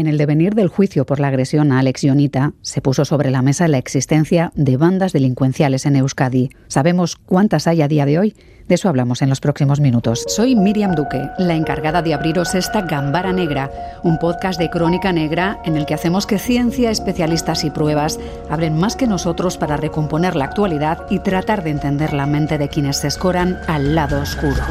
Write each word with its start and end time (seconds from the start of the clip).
En 0.00 0.06
el 0.06 0.16
devenir 0.16 0.54
del 0.54 0.68
juicio 0.68 1.04
por 1.04 1.20
la 1.20 1.28
agresión 1.28 1.72
a 1.72 1.78
Alex 1.78 2.04
Ionita, 2.04 2.54
se 2.62 2.80
puso 2.80 3.04
sobre 3.04 3.30
la 3.30 3.42
mesa 3.42 3.68
la 3.68 3.76
existencia 3.76 4.50
de 4.54 4.78
bandas 4.78 5.12
delincuenciales 5.12 5.84
en 5.84 5.94
Euskadi. 5.96 6.48
¿Sabemos 6.68 7.16
cuántas 7.16 7.66
hay 7.66 7.82
a 7.82 7.88
día 7.88 8.06
de 8.06 8.18
hoy? 8.18 8.34
De 8.66 8.76
eso 8.76 8.88
hablamos 8.88 9.20
en 9.20 9.28
los 9.28 9.40
próximos 9.40 9.78
minutos. 9.78 10.24
Soy 10.26 10.56
Miriam 10.56 10.94
Duque, 10.94 11.20
la 11.36 11.54
encargada 11.54 12.00
de 12.00 12.14
abriros 12.14 12.54
esta 12.54 12.80
Gambara 12.80 13.34
Negra, 13.34 13.70
un 14.02 14.18
podcast 14.18 14.58
de 14.58 14.70
crónica 14.70 15.12
negra 15.12 15.60
en 15.66 15.76
el 15.76 15.84
que 15.84 15.92
hacemos 15.92 16.26
que 16.26 16.38
ciencia, 16.38 16.90
especialistas 16.90 17.64
y 17.64 17.70
pruebas 17.70 18.18
abren 18.48 18.78
más 18.78 18.96
que 18.96 19.06
nosotros 19.06 19.58
para 19.58 19.76
recomponer 19.76 20.34
la 20.34 20.46
actualidad 20.46 21.04
y 21.10 21.18
tratar 21.18 21.62
de 21.62 21.72
entender 21.72 22.14
la 22.14 22.24
mente 22.24 22.56
de 22.56 22.70
quienes 22.70 22.96
se 22.96 23.08
escoran 23.08 23.58
al 23.68 23.94
lado 23.94 24.22
oscuro. 24.22 24.62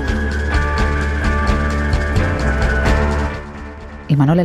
Y 4.10 4.16
Manuel. 4.16 4.40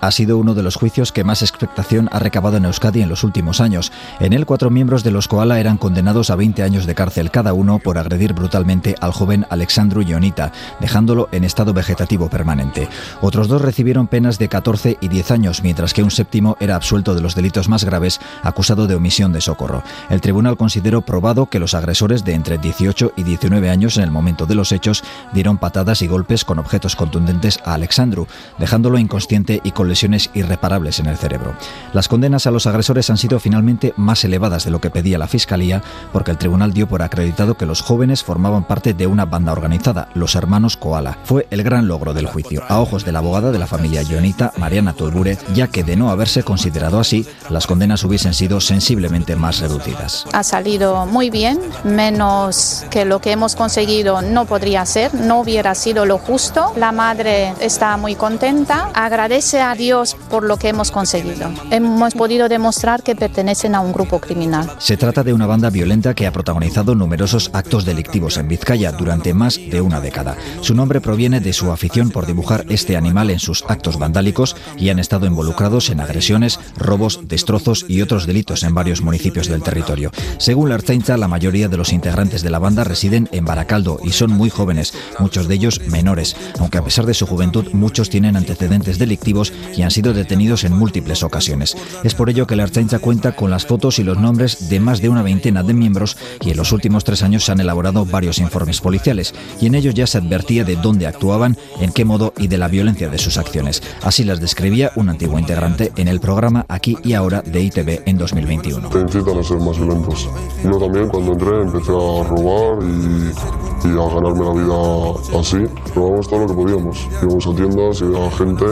Ha 0.00 0.10
sido 0.10 0.38
uno 0.38 0.54
de 0.54 0.62
los 0.62 0.76
juicios 0.76 1.12
que 1.12 1.22
más 1.22 1.42
expectación 1.42 2.08
ha 2.12 2.18
recabado 2.18 2.56
en 2.56 2.64
Euskadi 2.64 3.02
en 3.02 3.08
los 3.08 3.24
últimos 3.24 3.60
años. 3.60 3.92
En 4.20 4.32
él, 4.32 4.46
cuatro 4.46 4.70
miembros 4.70 5.04
de 5.04 5.10
los 5.10 5.28
Koala 5.28 5.60
eran 5.60 5.76
condenados 5.76 6.30
a 6.30 6.36
20 6.36 6.62
años 6.62 6.86
de 6.86 6.94
cárcel 6.94 7.30
cada 7.30 7.52
uno 7.52 7.78
por 7.78 7.98
agredir 7.98 8.32
brutalmente 8.32 8.94
al 9.00 9.12
joven 9.12 9.46
Alexandru 9.50 10.02
Ionita, 10.02 10.50
dejándolo 10.80 11.28
en 11.30 11.44
estado 11.44 11.74
vegetativo 11.74 12.28
permanente. 12.30 12.88
Otros 13.20 13.48
dos 13.48 13.62
recibieron 13.62 14.08
penas 14.08 14.38
de 14.38 14.48
14 14.48 14.98
y 15.00 15.08
10 15.08 15.30
años, 15.30 15.62
mientras 15.62 15.92
que 15.92 16.02
un 16.02 16.10
séptimo 16.10 16.56
era 16.58 16.74
absuelto 16.74 17.14
de 17.14 17.20
los 17.20 17.34
delitos 17.34 17.68
más 17.68 17.84
graves, 17.84 18.20
acusado 18.42 18.86
de 18.86 18.94
omisión 18.94 19.32
de 19.32 19.40
socorro. 19.40 19.82
El 20.08 20.20
tribunal 20.20 20.56
consideró 20.56 21.02
probado 21.02 21.46
que 21.46 21.58
los 21.58 21.74
agresores 21.74 22.24
de 22.24 22.34
entre 22.34 22.58
18 22.58 23.12
y 23.14 23.22
19 23.24 23.70
años 23.70 23.98
en 23.98 24.04
el 24.04 24.10
momento 24.10 24.46
de 24.46 24.54
los 24.54 24.72
hechos 24.72 25.04
dieron 25.32 25.58
patadas 25.58 26.02
y 26.02 26.06
golpes 26.06 26.44
con 26.44 26.58
objetos 26.58 26.96
contundentes 26.96 27.60
a 27.64 27.74
Alexandru, 27.74 28.26
dejándolo 28.58 28.97
inconsciente 29.00 29.60
y 29.64 29.72
con 29.72 29.88
lesiones 29.88 30.30
irreparables 30.34 30.98
en 30.98 31.06
el 31.06 31.16
cerebro. 31.16 31.54
Las 31.92 32.08
condenas 32.08 32.46
a 32.46 32.50
los 32.50 32.66
agresores 32.66 33.10
han 33.10 33.18
sido 33.18 33.40
finalmente 33.40 33.94
más 33.96 34.24
elevadas 34.24 34.64
de 34.64 34.70
lo 34.70 34.80
que 34.80 34.90
pedía 34.90 35.18
la 35.18 35.28
Fiscalía, 35.28 35.82
porque 36.12 36.30
el 36.30 36.38
tribunal 36.38 36.72
dio 36.72 36.88
por 36.88 37.02
acreditado 37.02 37.56
que 37.56 37.66
los 37.66 37.80
jóvenes 37.80 38.24
formaban 38.24 38.64
parte 38.64 38.94
de 38.94 39.06
una 39.06 39.24
banda 39.24 39.52
organizada, 39.52 40.08
los 40.14 40.34
hermanos 40.34 40.76
Koala. 40.76 41.18
Fue 41.24 41.46
el 41.50 41.62
gran 41.62 41.88
logro 41.88 42.14
del 42.14 42.26
juicio, 42.26 42.62
a 42.68 42.80
ojos 42.80 43.04
de 43.04 43.12
la 43.12 43.18
abogada 43.20 43.50
de 43.50 43.58
la 43.58 43.66
familia 43.66 44.02
Ionita, 44.02 44.52
Mariana 44.56 44.92
Tulbure, 44.92 45.38
ya 45.54 45.68
que 45.68 45.84
de 45.84 45.96
no 45.96 46.10
haberse 46.10 46.42
considerado 46.42 46.98
así, 46.98 47.26
las 47.50 47.66
condenas 47.66 48.04
hubiesen 48.04 48.34
sido 48.34 48.60
sensiblemente 48.60 49.36
más 49.36 49.60
reducidas. 49.60 50.24
Ha 50.32 50.42
salido 50.42 51.06
muy 51.06 51.30
bien, 51.30 51.60
menos 51.84 52.84
que 52.90 53.04
lo 53.04 53.20
que 53.20 53.32
hemos 53.32 53.56
conseguido 53.56 54.22
no 54.22 54.44
podría 54.44 54.84
ser, 54.86 55.14
no 55.14 55.40
hubiera 55.40 55.74
sido 55.74 56.04
lo 56.04 56.18
justo. 56.18 56.72
La 56.76 56.92
madre 56.92 57.54
está 57.60 57.96
muy 57.96 58.14
contenta 58.14 58.87
agradece 58.94 59.60
a 59.60 59.74
Dios 59.74 60.16
por 60.30 60.44
lo 60.44 60.56
que 60.56 60.68
hemos 60.68 60.90
conseguido. 60.90 61.50
Hemos 61.70 62.14
podido 62.14 62.48
demostrar 62.48 63.02
que 63.02 63.14
pertenecen 63.14 63.74
a 63.74 63.80
un 63.80 63.92
grupo 63.92 64.20
criminal. 64.20 64.70
Se 64.78 64.96
trata 64.96 65.22
de 65.22 65.32
una 65.32 65.46
banda 65.46 65.70
violenta 65.70 66.14
que 66.14 66.26
ha 66.26 66.32
protagonizado 66.32 66.94
numerosos 66.94 67.50
actos 67.52 67.84
delictivos 67.84 68.36
en 68.36 68.48
Vizcaya 68.48 68.92
durante 68.92 69.34
más 69.34 69.56
de 69.56 69.80
una 69.80 70.00
década. 70.00 70.36
Su 70.60 70.74
nombre 70.74 71.00
proviene 71.00 71.40
de 71.40 71.52
su 71.52 71.70
afición 71.70 72.10
por 72.10 72.26
dibujar 72.26 72.64
este 72.68 72.96
animal 72.96 73.30
en 73.30 73.38
sus 73.38 73.64
actos 73.68 73.98
vandálicos 73.98 74.56
y 74.76 74.90
han 74.90 74.98
estado 74.98 75.26
involucrados 75.26 75.90
en 75.90 76.00
agresiones, 76.00 76.58
robos, 76.76 77.20
destrozos 77.24 77.84
y 77.88 78.02
otros 78.02 78.26
delitos 78.26 78.62
en 78.62 78.74
varios 78.74 79.02
municipios 79.02 79.48
del 79.48 79.62
territorio. 79.62 80.10
Según 80.38 80.68
la 80.68 80.76
Archaincha, 80.76 81.16
la 81.16 81.28
mayoría 81.28 81.68
de 81.68 81.76
los 81.76 81.92
integrantes 81.92 82.42
de 82.42 82.50
la 82.50 82.58
banda 82.58 82.84
residen 82.84 83.28
en 83.32 83.44
Baracaldo 83.44 84.00
y 84.02 84.12
son 84.12 84.30
muy 84.30 84.50
jóvenes, 84.50 84.94
muchos 85.18 85.48
de 85.48 85.54
ellos 85.54 85.80
menores, 85.88 86.36
aunque 86.58 86.78
a 86.78 86.84
pesar 86.84 87.06
de 87.06 87.14
su 87.14 87.26
juventud 87.26 87.66
muchos 87.72 88.10
tienen 88.10 88.36
antecedentes 88.36 88.77
delictivos 88.84 89.52
y 89.76 89.82
han 89.82 89.90
sido 89.90 90.12
detenidos 90.14 90.64
en 90.64 90.72
múltiples 90.72 91.22
ocasiones. 91.22 91.76
Es 92.04 92.14
por 92.14 92.30
ello 92.30 92.46
que 92.46 92.56
la 92.56 92.64
Archancha 92.64 92.98
cuenta 92.98 93.32
con 93.32 93.50
las 93.50 93.66
fotos 93.66 93.98
y 93.98 94.04
los 94.04 94.18
nombres 94.18 94.68
de 94.68 94.80
más 94.80 95.00
de 95.00 95.08
una 95.08 95.22
veintena 95.22 95.62
de 95.62 95.74
miembros 95.74 96.16
y 96.40 96.50
en 96.50 96.56
los 96.56 96.72
últimos 96.72 97.04
tres 97.04 97.22
años 97.22 97.44
se 97.44 97.52
han 97.52 97.60
elaborado 97.60 98.04
varios 98.04 98.38
informes 98.38 98.80
policiales 98.80 99.34
y 99.60 99.66
en 99.66 99.74
ellos 99.74 99.94
ya 99.94 100.06
se 100.06 100.18
advertía 100.18 100.64
de 100.64 100.76
dónde 100.76 101.06
actuaban, 101.06 101.56
en 101.80 101.92
qué 101.92 102.04
modo 102.04 102.32
y 102.38 102.48
de 102.48 102.58
la 102.58 102.68
violencia 102.68 103.08
de 103.08 103.18
sus 103.18 103.36
acciones. 103.36 103.82
Así 104.02 104.24
las 104.24 104.40
describía 104.40 104.92
un 104.96 105.08
antiguo 105.08 105.38
integrante 105.38 105.92
en 105.96 106.08
el 106.08 106.20
programa 106.20 106.64
Aquí 106.68 106.96
y 107.02 107.14
Ahora 107.14 107.42
de 107.42 107.60
ITV 107.62 108.02
en 108.06 108.18
2021. 108.18 108.88
Te 108.90 109.00
incitan 109.00 109.38
a 109.38 109.42
ser 109.42 109.58
más 109.58 109.78
violentos. 109.78 110.28
Yo 110.64 110.78
también 110.78 111.08
cuando 111.08 111.32
entré 111.32 111.62
empecé 111.62 111.90
a 111.90 112.22
robar 112.24 112.82
y, 112.82 113.88
y 113.88 113.90
a 113.90 114.14
ganarme 114.14 114.44
la 114.44 114.52
vida 114.52 115.38
así. 115.40 115.58
Robamos 115.94 116.28
todo 116.28 116.40
lo 116.40 116.46
que 116.46 116.54
podíamos. 116.54 117.08
Íbamos 117.22 117.46
a 117.46 117.54
tiendas 117.54 118.00
y 118.00 118.16
a 118.16 118.30
gente 118.36 118.64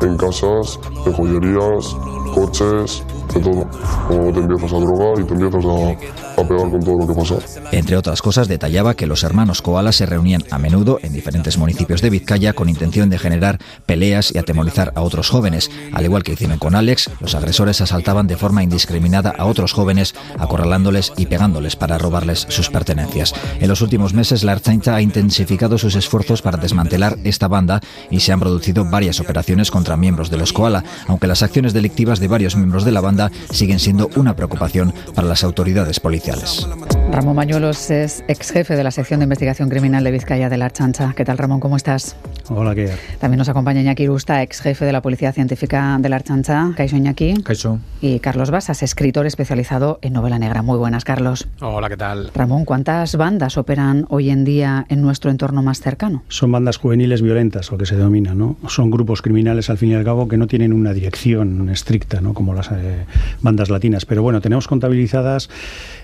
en 0.00 0.16
casas, 0.16 0.78
en 1.06 1.12
joyerías, 1.12 1.96
coches, 2.34 3.04
de 3.34 3.40
todo. 3.40 3.68
Como 4.08 4.32
te 4.32 4.40
empiezas 4.40 4.72
a 4.72 4.78
drogar 4.78 5.20
y 5.20 5.24
te 5.24 5.34
empiezas 5.34 5.64
a 5.64 6.24
a 6.36 6.42
pegar 6.46 6.70
con 6.70 6.80
todo 6.80 6.98
lo 6.98 7.06
que 7.06 7.14
pasa. 7.14 7.36
Entre 7.72 7.96
otras 7.96 8.22
cosas, 8.22 8.48
detallaba 8.48 8.94
que 8.94 9.06
los 9.06 9.22
hermanos 9.24 9.62
Koala 9.62 9.92
se 9.92 10.06
reunían 10.06 10.44
a 10.50 10.58
menudo 10.58 10.98
en 11.02 11.12
diferentes 11.12 11.58
municipios 11.58 12.00
de 12.02 12.10
Vizcaya 12.10 12.52
con 12.52 12.68
intención 12.68 13.10
de 13.10 13.18
generar 13.18 13.58
peleas 13.86 14.34
y 14.34 14.38
atemorizar 14.38 14.92
a 14.94 15.02
otros 15.02 15.30
jóvenes. 15.30 15.70
Al 15.92 16.04
igual 16.04 16.22
que 16.22 16.32
hicieron 16.32 16.58
con 16.58 16.74
Alex, 16.74 17.10
los 17.20 17.34
agresores 17.34 17.80
asaltaban 17.80 18.26
de 18.26 18.36
forma 18.36 18.62
indiscriminada 18.62 19.32
a 19.36 19.46
otros 19.46 19.72
jóvenes, 19.72 20.14
acorralándoles 20.38 21.12
y 21.16 21.26
pegándoles 21.26 21.76
para 21.76 21.98
robarles 21.98 22.46
sus 22.48 22.70
pertenencias. 22.70 23.34
En 23.60 23.68
los 23.68 23.80
últimos 23.80 24.14
meses, 24.14 24.44
la 24.44 24.52
Archaincha 24.52 24.94
ha 24.94 25.02
intensificado 25.02 25.78
sus 25.78 25.94
esfuerzos 25.94 26.42
para 26.42 26.58
desmantelar 26.58 27.16
esta 27.24 27.48
banda 27.48 27.80
y 28.10 28.20
se 28.20 28.32
han 28.32 28.40
producido 28.40 28.84
varias 28.84 29.20
operaciones 29.20 29.33
contra 29.70 29.96
miembros 29.96 30.30
de 30.30 30.36
los 30.36 30.52
Koala, 30.52 30.84
aunque 31.08 31.26
las 31.26 31.42
acciones 31.42 31.72
delictivas 31.72 32.20
de 32.20 32.28
varios 32.28 32.56
miembros 32.56 32.84
de 32.84 32.92
la 32.92 33.00
banda 33.00 33.30
siguen 33.50 33.78
siendo 33.78 34.08
una 34.16 34.36
preocupación 34.36 34.94
para 35.14 35.26
las 35.26 35.42
autoridades 35.42 36.00
policiales. 36.00 36.66
Ramón 37.10 37.36
Mañuelos 37.36 37.90
es 37.90 38.24
ex 38.28 38.50
jefe 38.50 38.76
de 38.76 38.84
la 38.84 38.90
sección 38.90 39.20
de 39.20 39.24
investigación 39.24 39.68
criminal 39.68 40.02
de 40.04 40.10
Vizcaya 40.10 40.48
de 40.48 40.56
la 40.56 40.66
Archancha. 40.66 41.12
¿Qué 41.16 41.24
tal, 41.24 41.38
Ramón? 41.38 41.60
¿Cómo 41.60 41.76
estás? 41.76 42.16
Hola, 42.48 42.74
¿qué 42.74 42.90
También 43.20 43.38
nos 43.38 43.48
acompaña 43.48 43.80
Iñaki 43.80 44.06
Rusta, 44.06 44.42
ex 44.42 44.60
jefe 44.60 44.84
de 44.84 44.92
la 44.92 45.02
Policía 45.02 45.32
Científica 45.32 45.96
de 46.00 46.08
la 46.08 46.16
Archancha. 46.16 46.72
Caixo 46.76 46.96
Iñaki. 46.96 47.42
Caixo. 47.42 47.78
Y 48.00 48.18
Carlos 48.20 48.50
Basas, 48.50 48.82
escritor 48.82 49.26
especializado 49.26 49.98
en 50.02 50.12
novela 50.12 50.38
negra. 50.38 50.62
Muy 50.62 50.78
buenas, 50.78 51.04
Carlos. 51.04 51.48
Hola, 51.60 51.88
¿qué 51.88 51.96
tal? 51.96 52.30
Ramón, 52.34 52.64
¿cuántas 52.64 53.16
bandas 53.16 53.58
operan 53.58 54.06
hoy 54.08 54.30
en 54.30 54.44
día 54.44 54.86
en 54.88 55.02
nuestro 55.02 55.30
entorno 55.30 55.62
más 55.62 55.80
cercano? 55.80 56.22
Son 56.28 56.50
bandas 56.50 56.78
juveniles 56.78 57.22
violentas, 57.22 57.70
lo 57.70 57.78
que 57.78 57.86
se 57.86 57.96
denomina, 57.96 58.34
¿no? 58.34 58.56
Son 58.68 58.90
grupos 58.90 59.22
criminales, 59.24 59.70
al 59.70 59.78
fin 59.78 59.90
y 59.90 59.94
al 59.94 60.04
cabo, 60.04 60.28
que 60.28 60.36
no 60.36 60.46
tienen 60.46 60.74
una 60.74 60.92
dirección 60.92 61.70
estricta, 61.70 62.20
¿no? 62.20 62.34
Como 62.34 62.52
las 62.52 62.70
eh, 62.70 63.06
bandas 63.40 63.70
latinas. 63.70 64.04
Pero 64.04 64.22
bueno, 64.22 64.42
tenemos 64.42 64.68
contabilizadas 64.68 65.48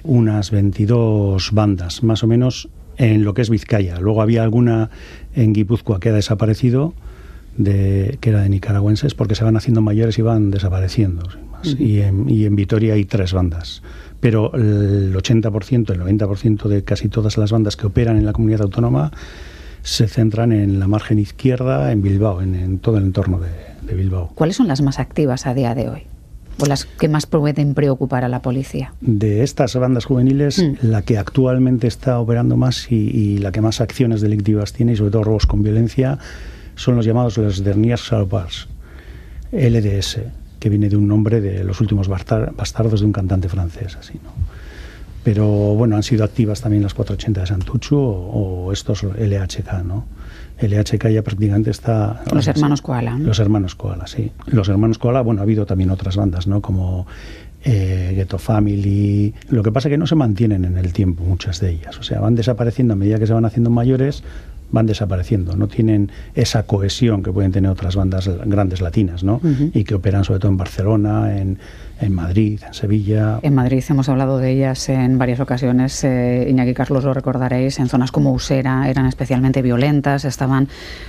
unas 0.02 0.50
22 0.50 1.52
bandas, 1.52 2.02
más 2.02 2.24
o 2.24 2.26
menos 2.26 2.70
en 2.96 3.22
lo 3.22 3.34
que 3.34 3.42
es 3.42 3.50
Vizcaya. 3.50 4.00
Luego 4.00 4.22
había 4.22 4.42
alguna 4.42 4.88
en 5.34 5.52
Guipúzcoa 5.52 6.00
que 6.00 6.08
ha 6.08 6.12
desaparecido, 6.14 6.94
de, 7.58 8.16
que 8.22 8.30
era 8.30 8.40
de 8.40 8.48
nicaragüenses, 8.48 9.12
porque 9.12 9.34
se 9.34 9.44
van 9.44 9.56
haciendo 9.58 9.82
mayores 9.82 10.18
y 10.18 10.22
van 10.22 10.50
desapareciendo. 10.50 11.28
y, 11.78 12.00
en, 12.00 12.26
y 12.26 12.46
en 12.46 12.56
Vitoria 12.56 12.94
hay 12.94 13.04
tres 13.04 13.34
bandas. 13.34 13.82
Pero 14.20 14.54
el 14.54 15.14
80%, 15.14 15.90
el 15.90 16.00
90% 16.00 16.68
de 16.68 16.84
casi 16.84 17.10
todas 17.10 17.36
las 17.36 17.52
bandas 17.52 17.76
que 17.76 17.86
operan 17.86 18.16
en 18.16 18.24
la 18.24 18.32
comunidad 18.32 18.62
autónoma 18.62 19.12
se 19.82 20.08
centran 20.08 20.52
en 20.52 20.78
la 20.78 20.88
margen 20.88 21.18
izquierda, 21.18 21.92
en 21.92 22.02
Bilbao, 22.02 22.42
en, 22.42 22.78
todo 22.78 22.98
el 22.98 23.04
entorno 23.04 23.40
de 23.40 23.94
Bilbao. 23.94 24.32
¿Cuáles 24.34 24.56
son 24.56 24.68
las 24.68 24.82
más 24.82 24.98
activas 24.98 25.46
a 25.46 25.54
día 25.54 25.74
de 25.74 25.88
hoy? 25.88 26.06
o 26.60 26.66
las 26.66 26.84
que 26.84 27.08
más 27.08 27.26
pueden 27.26 27.74
preocupar 27.74 28.24
a 28.24 28.28
la 28.28 28.42
policía? 28.42 28.94
De 29.00 29.42
estas 29.42 29.74
bandas 29.76 30.04
juveniles, 30.04 30.58
mm. 30.58 30.86
la 30.86 31.02
que 31.02 31.18
actualmente 31.18 31.86
está 31.86 32.18
operando 32.18 32.56
más 32.56 32.90
y, 32.90 33.38
la 33.38 33.52
que 33.52 33.60
más 33.60 33.80
acciones 33.80 34.20
delictivas 34.20 34.72
tiene, 34.72 34.92
y 34.92 34.96
sobre 34.96 35.10
todo 35.10 35.24
robos 35.24 35.46
con 35.46 35.62
violencia, 35.62 36.18
son 36.74 36.96
los 36.96 37.04
llamados 37.04 37.38
los 37.38 37.64
Derniers 37.64 38.06
Salvars, 38.06 38.68
LDS, 39.52 40.20
que 40.58 40.68
viene 40.68 40.88
de 40.88 40.96
un 40.96 41.08
nombre 41.08 41.40
de 41.40 41.64
los 41.64 41.80
últimos 41.80 42.08
bastardos 42.08 43.00
de 43.00 43.06
un 43.06 43.12
cantante 43.12 43.48
francés, 43.48 43.96
así, 43.98 44.14
¿no? 44.22 44.30
Pero 45.22 45.46
bueno, 45.74 45.96
han 45.96 46.02
sido 46.02 46.24
activas 46.24 46.60
también 46.60 46.82
las 46.82 46.94
480 46.94 47.40
de 47.42 47.46
Santuchu 47.46 47.96
o, 47.96 48.66
o 48.66 48.72
estos 48.72 49.02
LHK, 49.02 49.84
¿no? 49.84 50.06
LHK 50.60 51.08
ya 51.08 51.22
prácticamente 51.22 51.70
está... 51.70 52.22
Los 52.32 52.46
hermanos 52.46 52.82
Koala. 52.82 53.18
Los 53.18 53.38
hermanos 53.38 53.74
Koala, 53.74 54.06
sí. 54.06 54.30
Los 54.46 54.68
hermanos 54.68 54.98
Koala, 54.98 55.22
bueno, 55.22 55.40
ha 55.40 55.44
habido 55.44 55.66
también 55.66 55.90
otras 55.90 56.16
bandas, 56.16 56.46
¿no? 56.46 56.60
Como 56.60 57.06
eh, 57.64 58.12
Ghetto 58.14 58.38
Family. 58.38 59.34
Lo 59.48 59.62
que 59.62 59.72
pasa 59.72 59.88
es 59.88 59.92
que 59.92 59.98
no 59.98 60.06
se 60.06 60.14
mantienen 60.14 60.64
en 60.64 60.76
el 60.76 60.92
tiempo 60.92 61.24
muchas 61.24 61.60
de 61.60 61.70
ellas. 61.70 61.98
O 61.98 62.02
sea, 62.02 62.20
van 62.20 62.34
desapareciendo 62.34 62.94
a 62.94 62.96
medida 62.96 63.18
que 63.18 63.26
se 63.26 63.32
van 63.32 63.44
haciendo 63.44 63.70
mayores, 63.70 64.22
van 64.70 64.86
desapareciendo, 64.86 65.56
no 65.56 65.66
tienen 65.66 66.12
esa 66.34 66.62
cohesión 66.62 67.22
que 67.22 67.32
pueden 67.32 67.52
tener 67.52 67.70
otras 67.70 67.96
bandas 67.96 68.30
grandes 68.46 68.80
latinas, 68.80 69.24
¿no? 69.24 69.40
Y 69.74 69.84
que 69.84 69.96
operan 69.96 70.24
sobre 70.24 70.38
todo 70.38 70.50
en 70.52 70.56
Barcelona, 70.56 71.38
en, 71.38 71.58
en 72.00 72.14
Madrid, 72.14 72.60
en 72.66 72.74
Sevilla. 72.74 73.38
En 73.42 73.54
Madrid 73.54 73.84
hemos 73.88 74.08
hablado 74.08 74.38
de 74.38 74.50
ellas 74.50 74.88
en 74.88 75.18
varias 75.18 75.40
ocasiones. 75.40 76.02
Eh, 76.04 76.46
Iñaki 76.48 76.74
Carlos 76.74 77.04
lo 77.04 77.14
recordaréis. 77.14 77.78
En 77.78 77.88
zonas 77.88 78.10
como 78.10 78.32
Usera 78.32 78.88
eran 78.88 79.06
especialmente 79.06 79.62
violentas. 79.62 80.24
Estaban 80.24 80.68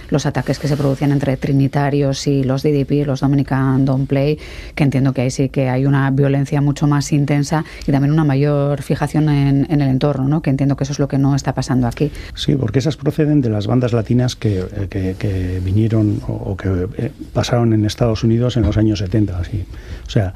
los 0.09 0.25
ataques 0.25 0.59
que 0.59 0.67
se 0.67 0.77
producían 0.77 1.11
entre 1.11 1.37
trinitarios 1.37 2.27
y 2.27 2.43
los 2.43 2.63
DDP, 2.63 3.05
los 3.05 3.21
Dominican 3.21 3.85
Don't 3.85 4.07
Play, 4.07 4.37
que 4.75 4.83
entiendo 4.83 5.13
que 5.13 5.21
ahí 5.21 5.31
sí 5.31 5.49
que 5.49 5.69
hay 5.69 5.85
una 5.85 6.11
violencia 6.11 6.61
mucho 6.61 6.87
más 6.87 7.11
intensa 7.11 7.63
y 7.87 7.91
también 7.91 8.11
una 8.11 8.23
mayor 8.23 8.81
fijación 8.81 9.29
en, 9.29 9.65
el 9.69 9.81
entorno, 9.81 10.27
¿no? 10.27 10.41
que 10.41 10.49
entiendo 10.49 10.75
que 10.75 10.83
eso 10.83 10.93
es 10.93 10.99
lo 10.99 11.07
que 11.07 11.17
no 11.17 11.35
está 11.35 11.53
pasando 11.53 11.87
aquí. 11.87 12.11
Sí, 12.35 12.55
porque 12.55 12.79
esas 12.79 12.97
proceden 12.97 13.41
de 13.41 13.49
las 13.49 13.67
bandas 13.67 13.93
latinas 13.93 14.35
que, 14.35 14.59
eh, 14.59 15.15
que, 15.17 15.61
vinieron 15.63 16.21
o, 16.27 16.55
que 16.57 16.87
eh, 16.97 17.11
pasaron 17.33 17.73
en 17.73 17.85
Estados 17.85 18.23
Unidos 18.23 18.57
en 18.57 18.63
los 18.63 18.77
años 18.77 18.99
70. 18.99 19.37
Así. 19.37 19.65
O 20.05 20.09
sea, 20.09 20.33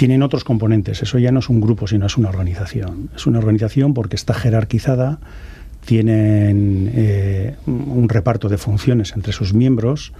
tienen 0.00 0.22
otros 0.22 0.44
componentes. 0.44 1.02
Eso 1.02 1.18
ya 1.18 1.30
no 1.30 1.40
es 1.40 1.50
un 1.50 1.60
grupo, 1.60 1.86
sino 1.86 2.06
es 2.06 2.16
una 2.16 2.30
organización. 2.30 3.10
Es 3.14 3.26
una 3.26 3.38
organización 3.38 3.92
porque 3.92 4.16
está 4.16 4.32
jerarquizada, 4.32 5.18
tienen 5.84 6.90
eh, 6.94 7.56
un 7.66 8.08
reparto 8.08 8.48
de 8.48 8.56
funciones 8.56 9.12
entre 9.14 9.34
sus 9.34 9.52
miembros 9.52 10.14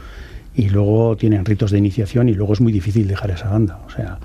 y 0.55 0.69
luego 0.69 1.17
tienen 1.17 1.47
ritos 1.47 1.71
de 1.71 1.79
iniciación 1.79 2.29
y 2.29 2.35
luego 2.35 2.53
es 2.53 2.61
muy 2.61 2.73
difícil 2.73 3.09
dejar 3.09 3.31
esa 3.31 3.49
banda. 3.49 3.81
O 3.87 3.91
sea, 3.91 4.19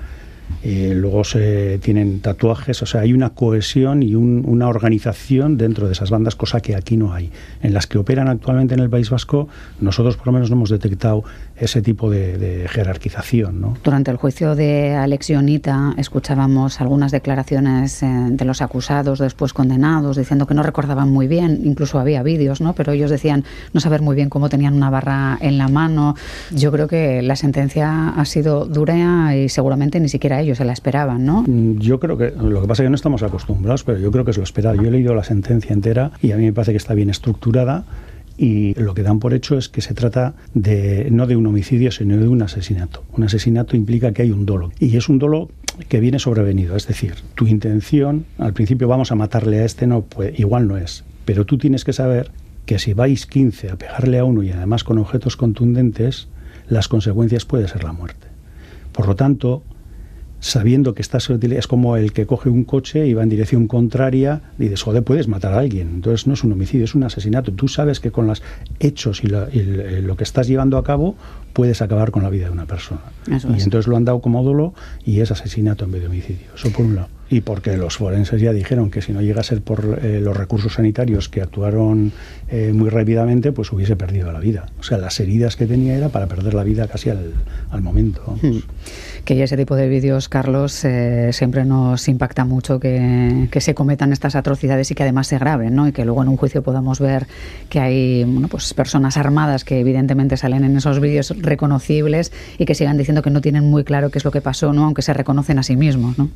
eh, 0.62 0.94
luego 0.94 1.24
se 1.24 1.80
tienen 1.82 2.20
tatuajes, 2.20 2.82
o 2.82 2.86
sea, 2.86 3.02
hay 3.02 3.14
una 3.14 3.30
cohesión 3.30 4.04
y 4.04 4.16
una 4.16 4.68
organización 4.68 5.58
dentro 5.58 5.88
de 5.88 5.94
esas 5.94 6.10
bandas, 6.10 6.36
cosa 6.36 6.60
que 6.60 6.76
aquí 6.76 6.98
no 6.98 7.14
hay. 7.14 7.32
En 7.62 7.74
las 7.74 7.88
que 7.88 7.98
operan 7.98 8.28
actualmente 8.28 8.74
en 8.74 8.82
el 8.82 8.90
País 8.90 9.10
Vasco, 9.10 9.48
nosotros 9.80 10.18
por 10.18 10.28
lo 10.28 10.34
menos 10.34 10.50
no 10.50 10.58
hemos 10.58 10.70
detectado 10.70 11.24
ese 11.58 11.82
tipo 11.82 12.10
de, 12.10 12.66
jerarquización. 12.70 13.62
¿no? 13.62 13.78
Durante 13.84 14.12
el 14.12 14.18
juicio 14.18 14.56
de 14.56 14.94
Alexionita 14.96 15.94
escuchábamos 15.98 16.82
algunas 16.82 17.12
declaraciones 17.12 18.02
eh, 18.04 18.08
de 18.30 18.46
los 18.46 18.62
acusados, 18.62 19.20
después 19.20 19.54
condenados, 19.54 20.18
diciendo 20.18 20.48
que 20.48 20.54
no 20.54 20.64
recordaban 20.64 21.10
muy 21.10 21.28
bien, 21.28 21.62
incluso 21.64 22.00
había 22.00 22.24
vídeos, 22.24 22.62
¿no? 22.62 22.74
pero 22.74 22.92
ellos 22.92 23.10
decían 23.10 23.44
no 23.74 23.80
saber 23.80 24.02
muy 24.02 24.16
bien 24.16 24.30
cómo 24.30 24.50
tenían 24.50 24.74
una 24.74 24.90
barra 24.90 25.38
en 25.42 25.58
la 25.58 25.68
mano. 25.68 26.16
Yo 26.52 26.72
creo 26.72 26.88
que 26.88 27.22
la 27.22 27.36
sentencia 27.36 28.10
ha 28.10 28.26
sido 28.26 28.66
dura 28.66 29.36
y 29.36 29.50
seguramente 29.50 30.00
ni 30.00 30.10
siquiera 30.10 30.42
ellos 30.42 30.58
se 30.58 30.66
la 30.66 30.74
esperaban, 30.74 31.26
¿no? 31.26 31.44
Mm, 31.48 31.80
yo 31.80 32.00
creo 32.00 32.18
que 32.18 32.32
lo 32.32 32.62
que 32.62 32.68
pasa 32.68 32.84
es 32.84 32.88
que 32.88 32.90
no 32.90 32.96
estamos 32.96 33.24
acostumbrados, 33.24 33.84
pero 33.84 34.00
yo 34.00 34.12
creo 34.12 34.26
que 34.26 34.32
es 34.32 34.38
lo 34.38 34.44
esperado. 34.44 34.76
Yo 34.76 34.84
he 34.84 34.92
leído 34.92 35.16
la 35.16 35.24
sentencia 35.24 35.74
entera 35.74 36.12
y 36.22 36.32
a 36.32 36.38
mí 36.38 36.46
me 36.46 36.54
parece 36.54 36.72
que 36.72 36.78
está 36.78 36.94
bien 36.94 37.10
estructurada 37.10 37.84
y 38.38 38.74
lo 38.76 38.94
que 38.94 39.04
dan 39.04 39.20
por 39.20 39.34
hecho 39.34 39.58
es 39.58 39.70
que 39.70 39.82
se 39.82 39.94
trata 39.94 40.36
de 40.54 41.08
no 41.12 41.28
de 41.28 41.36
un 41.36 41.48
homicidio, 41.48 41.92
sino 41.92 42.18
de 42.18 42.28
un 42.28 42.42
asesinato. 42.42 43.04
Un 43.14 43.24
asesinato 43.24 43.76
implica 43.76 44.12
que 44.12 44.24
hay 44.24 44.32
un 44.32 44.46
dolo 44.46 44.72
y 44.80 44.96
es 44.98 45.10
un 45.10 45.20
dolo 45.20 45.50
que 45.90 46.00
viene 46.00 46.20
sobrevenido, 46.20 46.76
es 46.76 46.88
decir, 46.88 47.16
tu 47.36 47.48
intención, 47.48 48.26
al 48.38 48.54
principio 48.54 48.88
vamos 48.88 49.12
a 49.12 49.16
matarle 49.16 49.60
a 49.60 49.66
este, 49.66 49.88
no, 49.88 50.02
pues 50.02 50.38
igual 50.40 50.68
no 50.68 50.78
es, 50.78 51.04
pero 51.26 51.46
tú 51.46 51.58
tienes 51.58 51.84
que 51.84 51.94
saber 51.94 52.32
que 52.66 52.80
si 52.80 52.94
vais 52.94 53.26
15 53.26 53.72
a 53.72 53.76
pegarle 53.76 54.20
a 54.20 54.26
uno 54.26 54.42
y 54.44 54.52
además 54.52 54.84
con 54.84 54.98
objetos 54.98 55.38
contundentes, 55.38 56.28
las 56.68 56.88
consecuencias 56.88 57.46
puede 57.46 57.68
ser 57.68 57.84
la 57.84 57.94
muerte. 57.94 58.28
Por 58.92 59.08
lo 59.08 59.16
tanto, 59.16 59.64
sabiendo 60.46 60.94
que 60.94 61.02
estás 61.02 61.28
es 61.28 61.68
como 61.68 61.98
el 61.98 62.14
que 62.14 62.28
coge 62.28 62.50
un 62.50 62.66
coche 62.66 63.08
y 63.08 63.16
va 63.16 63.24
en 63.24 63.30
dirección 63.30 63.68
contraria 63.68 64.42
y 64.60 64.64
dices, 64.64 64.84
joder, 64.84 65.04
puedes 65.04 65.28
matar 65.28 65.54
a 65.54 65.60
alguien. 65.60 65.90
Entonces 65.96 66.28
no 66.28 66.36
es 66.36 66.44
un 66.44 66.52
homicidio, 66.52 66.86
es 66.86 66.94
un 66.94 67.04
asesinato. 67.04 67.52
Tú 67.52 67.68
sabes 67.68 68.00
que 68.00 68.12
con 68.12 68.28
los 68.28 68.44
hechos 68.80 69.24
y, 69.24 69.28
lo 69.28 70.16
que 70.16 70.24
estás 70.24 70.48
llevando 70.48 70.78
a 70.78 70.84
cabo 70.84 71.16
puedes 71.54 71.82
acabar 71.82 72.12
con 72.12 72.22
la 72.22 72.30
vida 72.30 72.46
de 72.46 72.52
una 72.52 72.68
persona. 72.68 73.02
y 73.28 73.64
entonces 73.64 73.88
lo 73.88 73.98
han 73.98 74.06
dado 74.06 74.22
como 74.22 74.44
dolo 74.44 74.76
y 75.04 75.22
es 75.22 75.32
asesinato 75.32 75.86
en 75.86 75.92
vez 75.92 76.02
de 76.02 76.08
homicidio. 76.08 76.48
Eso 76.56 76.70
por 76.70 76.86
un 76.86 76.96
lado 76.96 77.10
y 77.30 77.42
porque 77.42 77.76
los 77.78 77.98
forenses 77.98 78.40
ya 78.40 78.54
dijeron 78.54 78.92
que 78.92 79.02
si 79.02 79.12
no 79.12 79.22
llega 79.22 79.42
a 79.42 79.44
ser 79.44 79.62
por 79.62 80.00
eh, 80.04 80.20
los 80.22 80.38
recursos 80.38 80.74
sanitarios 80.74 81.28
que 81.30 81.42
actuaron 81.42 82.12
eh, 82.50 82.72
muy 82.74 82.90
rápidamente, 82.90 83.52
pues 83.52 83.72
hubiese 83.72 83.96
perdido 83.96 84.32
la 84.32 84.40
vida. 84.40 84.68
O 84.80 84.84
sea, 84.84 84.98
las 84.98 85.20
heridas 85.20 85.56
que 85.56 85.66
tenía 85.66 85.96
era 85.96 86.10
para 86.10 86.28
perder 86.28 86.54
la 86.54 86.64
vida 86.64 86.88
casi 86.88 87.10
al, 87.10 87.34
momento. 87.82 88.38
Hmm. 88.42 88.60
Que 89.26 89.42
ese 89.42 89.58
tipo 89.58 89.76
de 89.76 89.90
vídeos, 89.90 90.30
Carlos, 90.30 90.86
eh, 90.86 91.32
siempre 91.34 91.66
nos 91.66 92.08
impacta 92.08 92.46
mucho 92.46 92.80
que, 92.80 93.50
se 93.60 93.74
cometan 93.74 94.14
estas 94.14 94.36
atrocidades 94.36 94.92
y 94.92 94.96
que 94.96 95.02
además 95.02 95.26
se 95.26 95.40
graben, 95.40 95.74
¿no? 95.74 95.88
Y 95.88 95.92
que 95.92 96.06
luego 96.06 96.22
en 96.22 96.30
un 96.30 96.38
juicio 96.38 96.62
podamos 96.62 97.00
ver 97.00 97.26
que 97.68 97.80
hay 97.80 98.24
bueno, 98.24 98.48
pues 98.48 98.72
personas 98.76 99.18
armadas 99.18 99.64
que 99.64 99.80
evidentemente 99.80 100.38
salen 100.38 100.64
en 100.64 100.78
esos 100.78 101.00
vídeos 101.00 101.34
reconocibles 101.40 102.32
y 102.60 102.66
que 102.66 102.76
sigan 102.76 102.98
diciendo 102.98 103.24
que 103.24 103.32
no 103.32 103.42
tienen 103.42 103.64
muy 103.64 103.84
claro 103.84 104.12
qué 104.12 104.20
es 104.20 104.26
lo 104.26 104.30
que 104.30 104.42
pasó, 104.42 104.74
¿no? 104.74 104.86
Aunque 104.86 105.02
se 105.02 105.14
reconocen 105.14 105.58
a 105.58 105.64
sí 105.64 105.76
mismos, 105.76 106.20
¿no? 106.20 106.30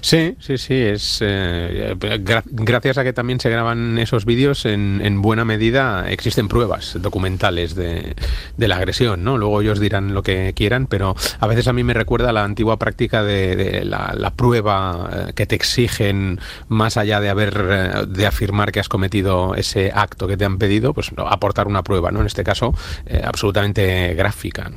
Sí, 0.00 0.36
sí, 0.40 0.58
sí. 0.58 0.74
Es 0.74 1.18
eh, 1.22 1.96
gracias 2.44 2.98
a 2.98 3.04
que 3.04 3.12
también 3.12 3.40
se 3.40 3.50
graban 3.50 3.98
esos 3.98 4.24
vídeos, 4.24 4.64
en, 4.66 5.22
buena 5.22 5.44
medida 5.44 6.10
existen 6.10 6.48
pruebas 6.48 6.96
documentales 7.00 7.74
de, 7.74 8.14
la 8.58 8.76
agresión, 8.76 9.24
¿no? 9.24 9.38
Luego 9.38 9.62
ellos 9.62 9.80
dirán 9.80 10.14
lo 10.14 10.22
que 10.22 10.52
quieran, 10.54 10.86
pero 10.86 11.14
a 11.40 11.46
veces 11.46 11.68
a 11.68 11.72
mí 11.72 11.84
me 11.84 11.94
recuerda 11.94 12.32
la 12.32 12.44
antigua 12.44 12.78
práctica 12.78 13.22
de, 13.22 13.84
la, 13.84 14.32
prueba 14.36 15.10
eh, 15.12 15.32
que 15.34 15.46
te 15.46 15.54
exigen 15.54 16.40
más 16.68 16.96
allá 16.96 17.20
de 17.20 17.28
haber 17.28 17.66
eh, 17.70 18.06
de 18.08 18.26
afirmar 18.26 18.72
que 18.72 18.80
has 18.80 18.88
cometido 18.88 19.54
ese 19.54 19.92
acto 19.94 20.26
que 20.26 20.36
te 20.36 20.44
han 20.44 20.58
pedido, 20.58 20.92
pues 20.92 21.10
aportar 21.16 21.66
una 21.66 21.82
prueba, 21.82 22.10
¿no? 22.10 22.20
En 22.20 22.26
este 22.26 22.44
caso, 22.44 22.74
absolutamente 23.22 24.14
gráfica. 24.14 24.70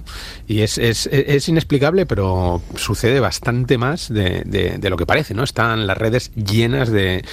Y 0.47 0.61
es, 0.61 0.77
es, 0.77 1.07
es, 1.07 1.49
inexplicable, 1.49 2.05
pero 2.05 2.61
sucede 2.75 3.19
bastante 3.19 3.77
más 3.77 4.09
de 4.09 4.43
de 4.45 4.86
lo 4.89 4.97
que 4.97 5.05
parece, 5.05 5.33
¿no? 5.33 5.43
Están 5.43 5.87
las 5.87 5.97
redes 5.97 6.31
llenas 6.35 6.89
de, 6.89 7.23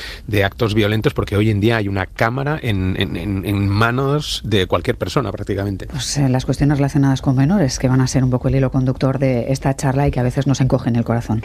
actos 0.44 0.74
violentos 0.74 1.14
porque 1.14 1.36
hoy 1.36 1.50
en 1.50 1.60
día 1.60 1.76
hay 1.76 1.88
una 1.88 2.06
cámara 2.06 2.58
en, 2.60 2.96
en, 2.98 3.68
manos 3.68 4.42
de 4.44 4.66
cualquier 4.66 4.96
persona 4.96 5.32
prácticamente. 5.32 5.86
Pues 5.86 6.18
eh, 6.18 6.28
las 6.28 6.44
cuestiones 6.44 6.78
relacionadas 6.78 7.22
con 7.22 7.36
menores 7.36 7.78
que 7.78 7.88
van 7.88 8.00
a 8.00 8.06
ser 8.06 8.24
un 8.24 8.30
poco 8.30 8.48
el 8.48 8.56
hilo 8.56 8.70
conductor 8.70 9.18
de 9.18 9.52
esta 9.52 9.74
charla 9.74 10.06
y 10.06 10.10
que 10.10 10.20
a 10.20 10.22
veces 10.22 10.46
nos 10.46 10.60
encogen 10.60 10.96
el 10.96 11.04
corazón. 11.04 11.42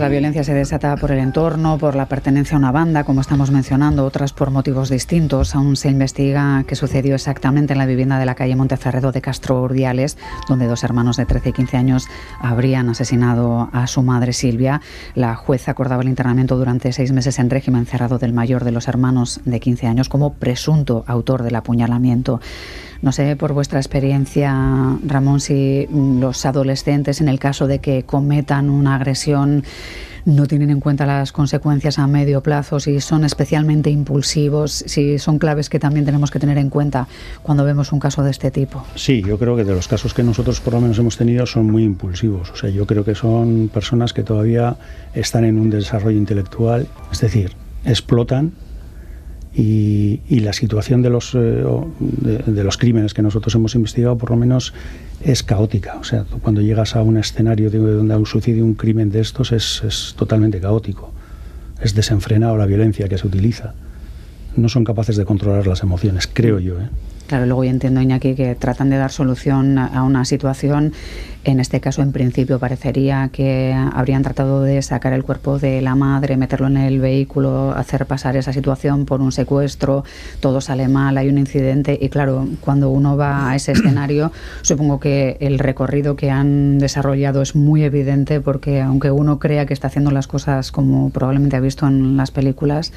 La 0.00 0.08
violencia 0.08 0.42
se 0.42 0.54
desata 0.54 0.96
por 0.96 1.12
el 1.12 1.18
entorno, 1.18 1.78
por 1.78 1.94
la 1.94 2.06
pertenencia 2.06 2.56
a 2.56 2.58
una 2.58 2.72
banda, 2.72 3.04
como 3.04 3.20
estamos 3.20 3.50
mencionando, 3.50 4.04
otras 4.04 4.32
por 4.32 4.50
motivos 4.50 4.88
distintos. 4.88 5.54
Aún 5.54 5.76
se 5.76 5.88
investiga 5.88 6.64
qué 6.66 6.74
sucedió 6.74 7.14
exactamente 7.14 7.74
en 7.74 7.78
la 7.78 7.86
vivienda 7.86 8.18
de 8.18 8.26
la 8.26 8.34
calle 8.34 8.56
Monteferredo 8.56 9.12
de 9.12 9.20
Castro 9.20 9.62
Urdiales, 9.62 10.18
donde 10.48 10.66
dos 10.66 10.82
hermanos 10.84 11.16
de 11.16 11.26
13 11.26 11.50
y 11.50 11.52
15 11.52 11.76
años 11.76 12.08
habrían 12.40 12.88
asesinado 12.88 13.68
a 13.72 13.86
su 13.86 14.02
madre 14.02 14.32
Silvia. 14.32 14.80
La 15.14 15.36
jueza 15.36 15.70
acordaba 15.70 16.02
el 16.02 16.08
internamiento 16.08 16.56
durante 16.56 16.92
seis 16.92 17.12
meses 17.12 17.38
en 17.38 17.50
régimen 17.50 17.86
cerrado 17.86 18.18
del 18.18 18.32
mayor 18.32 18.64
de 18.64 18.72
los 18.72 18.88
hermanos 18.88 19.40
de 19.44 19.60
15 19.60 19.86
años 19.86 20.08
como 20.08 20.34
presunto 20.34 21.04
autor 21.06 21.42
del 21.42 21.56
apuñalamiento. 21.56 22.40
No 23.04 23.12
sé, 23.12 23.36
por 23.36 23.52
vuestra 23.52 23.78
experiencia, 23.78 24.96
Ramón, 25.04 25.38
si 25.38 25.86
los 25.92 26.46
adolescentes, 26.46 27.20
en 27.20 27.28
el 27.28 27.38
caso 27.38 27.66
de 27.66 27.78
que 27.78 28.04
cometan 28.04 28.70
una 28.70 28.94
agresión, 28.94 29.62
no 30.24 30.46
tienen 30.46 30.70
en 30.70 30.80
cuenta 30.80 31.04
las 31.04 31.30
consecuencias 31.30 31.98
a 31.98 32.06
medio 32.06 32.42
plazo, 32.42 32.80
si 32.80 32.98
son 33.02 33.26
especialmente 33.26 33.90
impulsivos, 33.90 34.84
si 34.86 35.18
son 35.18 35.38
claves 35.38 35.68
que 35.68 35.78
también 35.78 36.06
tenemos 36.06 36.30
que 36.30 36.38
tener 36.38 36.56
en 36.56 36.70
cuenta 36.70 37.06
cuando 37.42 37.62
vemos 37.66 37.92
un 37.92 38.00
caso 38.00 38.22
de 38.22 38.30
este 38.30 38.50
tipo. 38.50 38.86
Sí, 38.94 39.22
yo 39.22 39.38
creo 39.38 39.54
que 39.54 39.64
de 39.64 39.74
los 39.74 39.86
casos 39.86 40.14
que 40.14 40.22
nosotros 40.22 40.62
por 40.62 40.72
lo 40.72 40.80
menos 40.80 40.98
hemos 40.98 41.18
tenido 41.18 41.44
son 41.44 41.70
muy 41.70 41.84
impulsivos. 41.84 42.52
O 42.52 42.56
sea, 42.56 42.70
yo 42.70 42.86
creo 42.86 43.04
que 43.04 43.14
son 43.14 43.68
personas 43.68 44.14
que 44.14 44.22
todavía 44.22 44.76
están 45.12 45.44
en 45.44 45.58
un 45.58 45.68
desarrollo 45.68 46.16
intelectual, 46.16 46.86
es 47.12 47.20
decir, 47.20 47.52
explotan 47.84 48.52
y, 49.56 50.40
la 50.40 50.52
situación 50.52 51.02
de 51.02 51.10
los, 51.10 51.34
eh, 51.34 51.64
de, 52.00 52.64
los 52.64 52.76
crímenes 52.76 53.14
que 53.14 53.22
nosotros 53.22 53.54
hemos 53.54 53.74
investigado 53.74 54.18
por 54.18 54.30
lo 54.30 54.36
menos 54.36 54.74
es 55.22 55.42
caótica. 55.42 55.96
O 56.00 56.04
sea, 56.04 56.24
cuando 56.42 56.60
llegas 56.60 56.96
a 56.96 57.02
un 57.02 57.16
escenario 57.16 57.70
de, 57.70 57.78
donde 57.78 58.14
ha 58.14 58.24
sucedido 58.24 58.64
un 58.64 58.74
crimen 58.74 59.10
de 59.10 59.20
estos 59.20 59.52
es, 59.52 59.82
es 59.84 60.14
totalmente 60.18 60.60
caótico. 60.60 61.12
Es 61.80 61.94
desenfrenado 61.94 62.56
la 62.56 62.66
violencia 62.66 63.08
que 63.08 63.16
se 63.16 63.26
utiliza. 63.26 63.74
No 64.56 64.68
son 64.68 64.84
capaces 64.84 65.16
de 65.16 65.24
controlar 65.24 65.66
las 65.66 65.82
emociones, 65.82 66.28
creo 66.32 66.58
yo. 66.58 66.80
¿eh? 66.80 66.88
Claro, 67.26 67.46
luego 67.46 67.64
yo 67.64 67.70
entiendo, 67.70 68.02
Iñaki, 68.02 68.34
que 68.34 68.54
tratan 68.54 68.90
de 68.90 68.98
dar 68.98 69.10
solución 69.10 69.78
a 69.78 70.02
una 70.02 70.26
situación. 70.26 70.92
En 71.44 71.60
este 71.60 71.80
caso, 71.80 72.02
en 72.02 72.12
principio, 72.12 72.58
parecería 72.58 73.28
que 73.30 73.74
habrían 73.74 74.22
tratado 74.22 74.62
de 74.62 74.80
sacar 74.82 75.12
el 75.12 75.24
cuerpo 75.24 75.58
de 75.58 75.82
la 75.82 75.94
madre, 75.94 76.36
meterlo 76.38 76.66
en 76.66 76.78
el 76.78 77.00
vehículo, 77.00 77.72
hacer 77.76 78.06
pasar 78.06 78.36
esa 78.36 78.52
situación 78.52 79.04
por 79.04 79.20
un 79.20 79.30
secuestro, 79.30 80.04
todo 80.40 80.62
sale 80.62 80.88
mal, 80.88 81.18
hay 81.18 81.28
un 81.28 81.36
incidente 81.36 81.98
y 82.00 82.08
claro, 82.08 82.46
cuando 82.60 82.88
uno 82.88 83.16
va 83.16 83.50
a 83.50 83.56
ese 83.56 83.72
escenario, 83.72 84.32
supongo 84.62 85.00
que 85.00 85.36
el 85.40 85.58
recorrido 85.58 86.16
que 86.16 86.30
han 86.30 86.78
desarrollado 86.78 87.42
es 87.42 87.54
muy 87.54 87.84
evidente 87.84 88.40
porque 88.40 88.80
aunque 88.80 89.10
uno 89.10 89.38
crea 89.38 89.66
que 89.66 89.74
está 89.74 89.88
haciendo 89.88 90.10
las 90.10 90.26
cosas 90.26 90.72
como 90.72 91.10
probablemente 91.10 91.56
ha 91.56 91.60
visto 91.60 91.86
en 91.86 92.16
las 92.16 92.30
películas, 92.30 92.90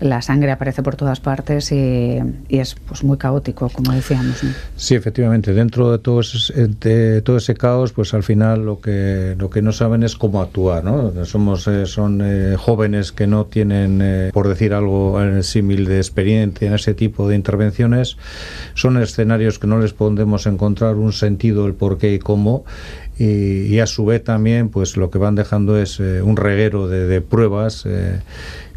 la 0.00 0.22
sangre 0.22 0.52
aparece 0.52 0.82
por 0.82 0.96
todas 0.96 1.20
partes 1.20 1.72
y, 1.72 2.18
es 2.48 2.76
pues 2.86 3.02
muy 3.02 3.18
caótico, 3.18 3.68
como 3.68 3.92
decíamos. 3.92 4.42
Sí, 4.76 4.94
efectivamente, 4.94 5.52
dentro 5.52 5.90
de 5.90 5.98
todo, 5.98 6.20
ese, 6.20 7.54
caos, 7.54 7.92
pues 7.92 8.14
al 8.14 8.22
final 8.22 8.64
lo 8.64 8.80
que, 8.80 9.34
lo 9.38 9.50
que 9.50 9.60
no 9.60 9.72
saben 9.72 10.02
es 10.02 10.16
cómo 10.16 10.40
actuar, 10.40 10.84
¿no? 10.84 11.24
Somos, 11.24 11.66
eh, 11.66 11.86
son 11.86 12.20
eh, 12.22 12.56
jóvenes 12.56 13.10
que 13.12 13.26
no 13.26 13.46
tienen, 13.46 14.00
eh, 14.02 14.30
por 14.32 14.48
decir 14.48 14.72
algo, 14.72 15.20
el 15.20 15.42
símil 15.42 15.86
de 15.86 15.96
experiencia 15.96 16.68
en 16.68 16.74
ese 16.74 16.94
tipo 16.94 17.28
de 17.28 17.34
intervenciones, 17.34 18.16
son 18.74 18.96
escenarios 19.02 19.58
que 19.58 19.66
no 19.66 19.78
les 19.78 19.92
podemos 19.92 20.46
encontrar 20.46 20.94
un 20.94 21.12
sentido, 21.12 21.66
el 21.66 21.74
por 21.74 21.98
qué 21.98 22.14
y 22.14 22.18
cómo, 22.18 22.64
y, 23.18 23.80
a 23.80 23.86
su 23.86 24.04
vez 24.04 24.22
también 24.22 24.68
pues 24.68 24.96
lo 24.96 25.10
que 25.10 25.18
van 25.18 25.34
dejando 25.34 25.76
es 25.76 25.98
un 25.98 26.36
reguero 26.36 26.86
de 26.86 27.20
pruebas 27.20 27.84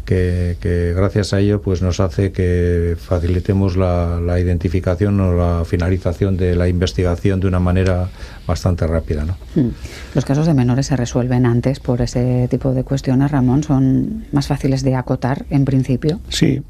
que, 0.04 0.92
gracias 0.96 1.32
a 1.32 1.40
ello 1.40 1.60
pues 1.62 1.82
nos 1.82 2.00
hace 2.00 2.32
que 2.32 2.96
facilitemos 2.98 3.76
la, 3.76 4.38
identificación 4.38 5.20
o 5.20 5.34
la 5.34 5.64
finalización 5.64 6.36
de 6.36 6.56
la 6.56 6.68
investigación 6.68 7.40
de 7.40 7.46
una 7.46 7.60
manera 7.60 8.08
bastante 8.46 8.86
rápida. 8.86 9.24
¿no? 9.24 9.36
Hmm. 9.54 9.70
Los 10.14 10.24
casos 10.24 10.46
de 10.46 10.54
menores 10.54 10.86
se 10.86 10.96
resuelven 10.96 11.46
antes 11.46 11.80
por 11.80 12.00
ese 12.02 12.48
tipo 12.50 12.72
de 12.72 12.84
cuestiones, 12.84 13.30
Ramón, 13.30 13.62
son 13.62 14.24
más 14.32 14.46
fáciles 14.46 14.82
de 14.82 14.94
acotar 14.94 15.44
en 15.50 15.64
principio. 15.64 16.20
Sí, 16.28 16.62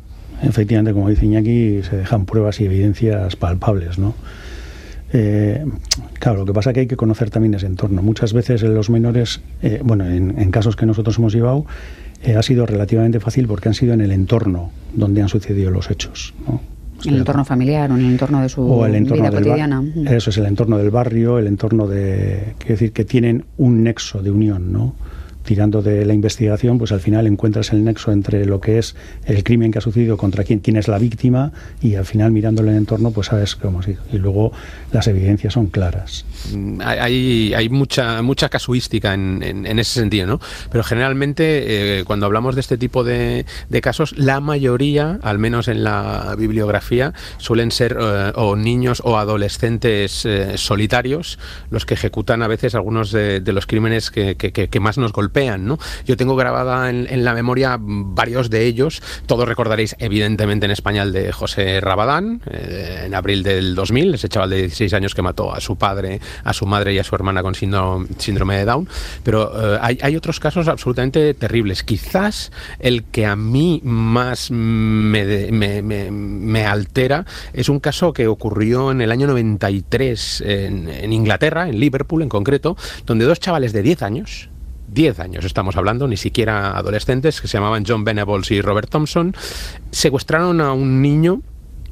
efectivamente, 0.42 0.92
como 0.92 1.08
dice 1.08 1.26
Iñaki, 1.26 1.82
se 1.82 1.96
dejan 1.96 2.26
pruebas 2.26 2.60
y 2.60 2.66
evidencias 2.66 3.36
palpables, 3.36 3.98
¿no? 3.98 4.14
Eh, 5.12 5.64
claro, 6.18 6.40
lo 6.40 6.46
que 6.46 6.52
pasa 6.52 6.70
es 6.70 6.74
que 6.74 6.80
hay 6.80 6.86
que 6.86 6.96
conocer 6.96 7.30
también 7.30 7.54
ese 7.54 7.66
entorno. 7.66 8.02
Muchas 8.02 8.32
veces 8.32 8.62
en 8.62 8.74
los 8.74 8.88
menores, 8.88 9.42
eh, 9.62 9.80
bueno, 9.84 10.06
en, 10.06 10.50
casos 10.50 10.76
que 10.76 10.86
nosotros 10.86 11.18
hemos 11.18 11.34
llevado, 11.34 11.66
eh, 12.22 12.36
ha 12.36 12.42
sido 12.42 12.66
relativamente 12.66 13.20
fácil 13.20 13.46
porque 13.46 13.68
han 13.68 13.74
sido 13.74 13.92
en 13.94 14.00
el 14.00 14.12
entorno 14.12 14.70
donde 14.94 15.22
han 15.22 15.28
sucedido 15.28 15.70
los 15.70 15.90
hechos. 15.90 16.34
En 17.04 17.14
el 17.14 17.20
entorno 17.20 17.44
familiar 17.44 17.90
o 17.90 17.96
en 17.96 18.04
el 18.04 18.12
entorno 18.12 18.40
de 18.40 18.48
su 18.48 18.64
vida 19.12 19.30
cotidiana. 19.30 19.82
Eso 20.08 20.30
es 20.30 20.38
el 20.38 20.46
entorno 20.46 20.78
del 20.78 20.90
barrio, 20.90 21.38
el 21.38 21.48
entorno 21.48 21.88
de. 21.88 22.54
Quiero 22.58 22.74
decir 22.74 22.92
que 22.92 23.04
tienen 23.04 23.44
un 23.58 23.82
nexo 23.82 24.22
de 24.22 24.30
unión, 24.30 24.72
¿no? 24.72 24.94
Tirando 25.42 25.82
de 25.82 26.04
la 26.04 26.14
investigación, 26.14 26.78
pues 26.78 26.92
al 26.92 27.00
final 27.00 27.26
encuentras 27.26 27.72
el 27.72 27.84
nexo 27.84 28.12
entre 28.12 28.46
lo 28.46 28.60
que 28.60 28.78
es 28.78 28.94
el 29.24 29.42
crimen 29.44 29.72
que 29.72 29.78
ha 29.78 29.80
sucedido 29.80 30.16
contra 30.16 30.44
quién, 30.44 30.60
quién 30.60 30.76
es 30.76 30.88
la 30.88 30.98
víctima 30.98 31.52
y 31.80 31.94
al 31.96 32.04
final 32.04 32.32
mirándole 32.32 32.68
en 32.70 32.76
el 32.76 32.80
entorno, 32.82 33.10
pues 33.10 33.28
sabes 33.28 33.56
cómo 33.56 33.82
sido. 33.82 34.02
Y 34.12 34.18
luego 34.18 34.52
las 34.92 35.06
evidencias 35.08 35.54
son 35.54 35.66
claras. 35.66 36.24
Mm, 36.54 36.80
hay, 36.84 37.54
hay 37.54 37.68
mucha, 37.68 38.22
mucha 38.22 38.48
casuística 38.48 39.14
en, 39.14 39.42
en, 39.42 39.78
ese 39.78 40.00
sentido, 40.00 40.26
¿no? 40.26 40.40
Pero 40.70 40.84
generalmente 40.84 41.98
eh, 41.98 42.04
cuando 42.04 42.26
hablamos 42.26 42.54
de 42.54 42.60
este 42.60 42.78
tipo 42.78 43.04
de, 43.04 43.46
de, 43.68 43.80
casos, 43.80 44.16
la 44.16 44.40
mayoría, 44.40 45.18
al 45.22 45.38
menos 45.38 45.68
en 45.68 45.84
la 45.84 46.34
bibliografía, 46.38 47.12
suelen 47.38 47.70
ser 47.70 47.96
eh, 47.98 48.32
o 48.34 48.56
niños 48.56 49.02
o 49.04 49.18
adolescentes 49.18 50.24
eh, 50.24 50.56
solitarios 50.56 51.38
los 51.70 51.86
que 51.86 51.94
ejecutan 51.94 52.42
a 52.42 52.48
veces 52.48 52.74
algunos 52.74 53.12
de, 53.12 53.40
de 53.40 53.52
los 53.52 53.66
crímenes 53.66 54.10
que, 54.10 54.36
que, 54.36 54.52
que 54.52 54.80
más 54.80 54.98
nos 54.98 55.12
golpean 55.12 55.31
¿no? 55.32 55.78
Yo 56.06 56.16
tengo 56.16 56.36
grabada 56.36 56.90
en, 56.90 57.24
la 57.24 57.34
memoria 57.34 57.78
varios 57.80 58.50
de 58.50 58.66
ellos, 58.66 59.02
todos 59.26 59.48
recordaréis 59.48 59.96
evidentemente 59.98 60.66
en 60.66 60.72
español 60.72 61.12
de 61.12 61.32
José 61.32 61.80
Rabadán, 61.80 62.42
eh, 62.50 63.04
en 63.06 63.14
abril 63.14 63.42
del 63.42 63.74
2000, 63.74 64.14
ese 64.14 64.28
chaval 64.28 64.50
de 64.50 64.58
16 64.58 64.92
años 64.94 65.14
que 65.14 65.22
mató 65.22 65.54
a 65.54 65.60
su 65.60 65.76
padre, 65.76 66.20
a 66.44 66.52
su 66.52 66.66
madre 66.66 66.92
y 66.94 66.98
a 66.98 67.04
su 67.04 67.14
hermana 67.14 67.42
con 67.42 67.54
síndrome, 67.54 68.56
de 68.56 68.64
Down, 68.64 68.88
pero 69.22 69.76
eh, 69.76 69.78
hay, 69.80 70.16
otros 70.16 70.38
casos 70.38 70.68
absolutamente 70.68 71.32
terribles. 71.34 71.82
Quizás 71.82 72.52
el 72.78 73.04
que 73.04 73.24
a 73.24 73.34
mí 73.34 73.80
más 73.84 74.50
me, 74.50 75.16
altera 76.66 77.24
es 77.52 77.68
un 77.68 77.80
caso 77.80 78.12
que 78.12 78.26
ocurrió 78.26 78.90
en 78.90 79.00
el 79.00 79.10
año 79.10 79.26
93 79.26 80.42
en, 80.46 80.88
en 80.88 81.12
Inglaterra, 81.12 81.68
en 81.68 81.80
Liverpool 81.80 82.22
en 82.22 82.28
concreto, 82.28 82.76
donde 83.06 83.24
dos 83.24 83.40
chavales 83.40 83.72
de 83.72 83.82
10 83.82 84.02
años, 84.02 84.51
10 84.92 85.20
años 85.20 85.44
estamos 85.44 85.76
hablando, 85.76 86.06
ni 86.06 86.16
siquiera 86.16 86.76
adolescentes, 86.76 87.40
que 87.40 87.48
se 87.48 87.58
llamaban 87.58 87.84
John 87.86 88.04
Venables 88.04 88.50
y 88.50 88.60
Robert 88.60 88.90
Thompson, 88.90 89.34
secuestraron 89.90 90.60
a 90.60 90.72
un 90.72 91.00
niño 91.02 91.42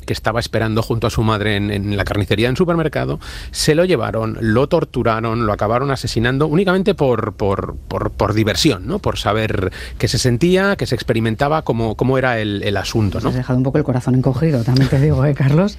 que 0.05 0.13
estaba 0.13 0.41
esperando 0.41 0.83
junto 0.83 1.07
a 1.07 1.11
su 1.11 1.23
madre 1.23 1.57
en, 1.57 1.97
la 1.97 2.05
carnicería 2.05 2.49
en 2.49 2.57
supermercado, 2.57 3.21
se 3.51 3.75
lo 3.75 3.85
llevaron, 3.85 4.39
lo 4.41 4.69
torturaron, 4.69 5.47
lo 5.47 5.53
acabaron 5.53 5.91
asesinando 5.91 6.47
únicamente 6.47 6.95
por, 6.95 7.35
por, 7.35 7.77
por, 7.77 8.35
diversión, 8.35 8.87
¿no? 8.87 8.99
por 8.99 9.19
saber 9.19 9.73
qué 9.99 10.09
se 10.09 10.19
sentía, 10.19 10.77
qué 10.77 10.87
se 10.87 10.95
experimentaba, 10.95 11.63
cómo, 11.63 11.97
cómo 11.97 12.19
era 12.19 12.39
el, 12.39 12.63
el 12.63 12.77
asunto. 12.77 13.21
¿no? 13.21 13.29
has 13.29 13.35
dejado 13.35 13.57
un 13.57 13.65
poco 13.65 13.79
el 13.79 13.85
corazón 13.85 14.15
encogido, 14.15 14.63
también 14.63 14.89
te 14.89 15.01
digo, 15.01 15.25
¿eh, 15.25 15.35
Carlos? 15.35 15.79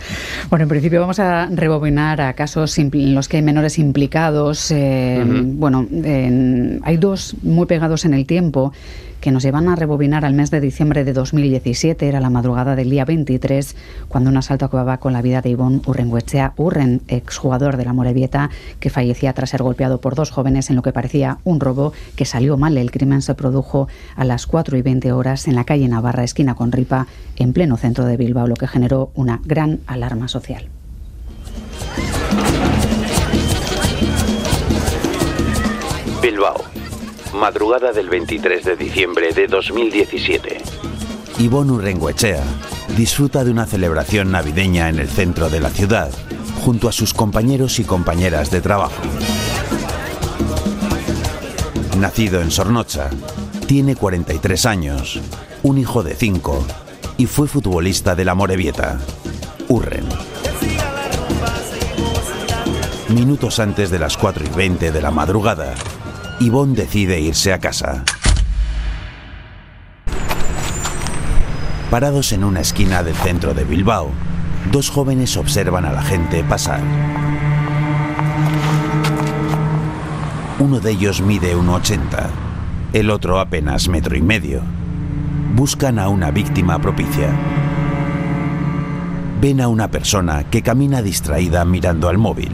Bueno, 0.50 0.64
en 0.64 0.70
principio 0.70 1.02
vamos 1.02 1.20
a 1.20 1.48
rebobinar 1.48 2.22
a 2.22 2.34
casos 2.34 2.78
en 2.78 3.16
los 3.16 3.28
que 3.28 3.38
hay 3.38 3.44
menores 3.44 3.80
implicados. 3.80 4.72
Eh, 4.72 5.24
bueno, 5.26 5.88
hay 6.84 6.98
dos 6.98 7.36
muy 7.42 7.66
pegados 7.66 8.06
en 8.06 8.14
el 8.14 8.26
tiempo 8.26 8.74
que 9.22 9.32
nos 9.32 9.44
llevan 9.44 9.70
a 9.70 9.76
rebobinar 9.76 10.26
al 10.26 10.34
mes 10.34 10.52
de 10.52 10.60
diciembre 10.60 11.06
de 11.06 11.14
2017, 11.14 12.08
era 12.08 12.20
la 12.20 12.32
madrugada 12.32 12.76
del 12.76 12.90
día 12.90 13.06
23, 13.06 13.76
cuando 14.10 14.32
un 14.32 14.38
asalto 14.38 14.66
acababa 14.66 14.98
con 14.98 15.14
la 15.14 15.22
vida 15.22 15.42
de 15.42 15.52
Ivonne 15.52 15.82
Urrenguechea 15.86 16.54
Urren, 16.58 17.02
exjugador 17.08 17.78
de 17.78 17.86
la 17.86 17.94
Morevieta, 17.94 18.50
que 18.80 18.90
fallecía 18.90 19.34
tras 19.34 19.52
ser 19.52 19.62
golpeado 19.62 20.02
por 20.02 20.16
dos 20.16 20.32
jóvenes 20.32 20.70
en 20.70 20.76
lo 20.76 20.82
que 20.82 20.92
parecía 20.92 21.38
un 21.44 21.60
robo 21.60 21.94
que 22.16 22.26
salió 22.26 22.58
mal. 22.58 22.78
El 22.78 22.92
crimen 22.92 23.22
se 23.22 23.36
produjo 23.36 23.88
a 24.16 24.26
las 24.26 24.48
4 24.48 24.76
y 24.78 24.82
20 24.82 25.12
horas 25.12 25.48
en 25.48 25.56
la 25.56 25.66
calle 25.66 25.88
Navarra, 25.88 26.24
esquina 26.24 26.56
con 26.56 26.72
Ripa, 26.72 27.06
en 27.38 27.54
pleno 27.54 27.78
centro 27.78 28.06
de 28.06 28.18
Bilbao, 28.18 28.48
lo 28.48 28.56
que 28.56 28.68
generó 28.68 29.12
una 29.14 29.40
gran 29.46 29.80
alarma 29.86 30.28
social. 30.28 30.66
Bilbao, 36.22 36.71
madrugada 37.34 37.92
del 37.94 38.10
23 38.10 38.64
de 38.66 38.76
diciembre 38.76 39.34
de 39.34 39.48
2017. 39.48 40.62
Ivonne 41.40 41.72
Urrenguechea 41.72 42.44
disfruta 42.98 43.44
de 43.44 43.52
una 43.52 43.66
celebración 43.66 44.32
navideña 44.32 44.90
en 44.90 45.00
el 45.00 45.08
centro 45.08 45.50
de 45.50 45.60
la 45.60 45.70
ciudad, 45.70 46.12
junto 46.64 46.90
a 46.90 46.92
sus 46.92 47.14
compañeros 47.14 47.80
y 47.80 47.84
compañeras 47.84 48.52
de 48.52 48.62
trabajo. 48.62 49.02
Nacido 51.98 52.42
en 52.42 52.52
Sornocha, 52.52 53.10
tiene 53.68 53.96
43 53.96 54.66
años, 54.66 55.22
un 55.64 55.78
hijo 55.78 56.04
de 56.04 56.16
5 56.16 56.66
y 57.18 57.26
fue 57.28 57.48
futbolista 57.48 58.16
de 58.16 58.26
la 58.26 58.36
Morevieta, 58.36 59.00
Urren. 59.68 60.06
Minutos 63.10 63.60
antes 63.60 63.90
de 63.90 64.00
las 64.00 64.18
4 64.18 64.46
y 64.46 64.56
20 64.56 64.92
de 64.92 65.02
la 65.02 65.12
madrugada, 65.12 65.76
Yvonne 66.42 66.74
decide 66.74 67.20
irse 67.20 67.54
a 67.54 67.60
casa. 67.60 68.04
Parados 71.92 72.32
en 72.32 72.44
una 72.44 72.62
esquina 72.62 73.04
del 73.04 73.14
centro 73.14 73.54
de 73.54 73.64
Bilbao, 73.64 74.10
dos 74.72 74.90
jóvenes 74.90 75.38
observan 75.38 75.86
a 75.86 75.92
la 75.92 76.02
gente 76.02 76.44
pasar. 76.44 76.82
Uno 80.58 80.80
de 80.80 80.90
ellos 80.90 81.22
mide 81.22 81.56
1,80, 81.56 82.30
el 82.94 83.12
otro 83.12 83.40
apenas 83.40 83.88
metro 83.88 84.18
y 84.18 84.24
medio. 84.24 84.64
Buscan 85.54 86.00
a 86.00 86.10
una 86.10 86.32
víctima 86.32 86.80
propicia. 86.80 87.30
Ven 89.40 89.62
a 89.62 89.68
una 89.68 89.92
persona 89.92 90.44
que 90.46 90.64
camina 90.64 91.04
distraída 91.04 91.66
mirando 91.66 92.10
al 92.10 92.18
móvil. 92.18 92.52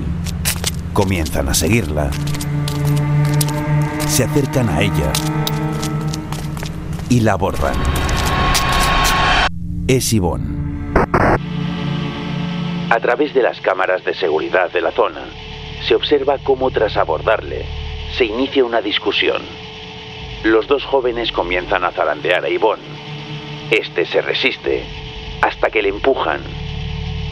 Comienzan 0.91 1.47
a 1.47 1.53
seguirla 1.53 2.09
se 4.07 4.23
acercan 4.23 4.69
a 4.69 4.81
ella 4.81 5.11
y 7.09 7.19
la 7.19 7.33
abordan. 7.33 7.75
Es 9.87 10.13
Ivonne. 10.13 10.93
A 12.89 12.99
través 13.01 13.33
de 13.33 13.43
las 13.43 13.59
cámaras 13.59 14.03
de 14.05 14.13
seguridad 14.13 14.71
de 14.71 14.81
la 14.81 14.91
zona, 14.91 15.25
se 15.87 15.93
observa 15.93 16.37
cómo 16.39 16.71
tras 16.71 16.95
abordarle, 16.95 17.65
se 18.17 18.25
inicia 18.25 18.63
una 18.63 18.81
discusión. 18.81 19.41
Los 20.43 20.67
dos 20.67 20.83
jóvenes 20.85 21.31
comienzan 21.31 21.83
a 21.83 21.91
zarandear 21.91 22.45
a 22.45 22.49
Ivonne. 22.49 22.83
Este 23.71 24.05
se 24.05 24.21
resiste 24.21 24.85
hasta 25.41 25.69
que 25.69 25.81
le 25.81 25.89
empujan. 25.89 26.41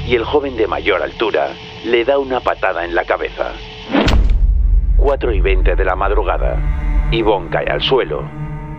y 0.08 0.14
el 0.14 0.24
joven 0.24 0.56
de 0.56 0.68
mayor 0.68 1.02
altura 1.02 1.50
le 1.84 2.06
da 2.06 2.20
una 2.20 2.40
patada 2.40 2.86
en 2.86 2.94
la 2.94 3.06
cabeza. 3.06 3.54
4 5.06 5.34
y 5.34 5.40
20 5.40 5.76
de 5.76 5.86
la 5.86 5.96
madrugada. 5.96 6.58
Yvonne 7.12 7.52
cae 7.52 7.68
al 7.68 7.80
suelo 7.80 8.28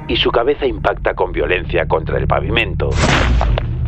y 0.08 0.16
su 0.16 0.32
cabeza 0.32 0.66
impacta 0.66 1.14
con 1.14 1.30
violencia 1.30 1.86
contra 1.86 2.18
el 2.18 2.26
pavimento, 2.26 2.90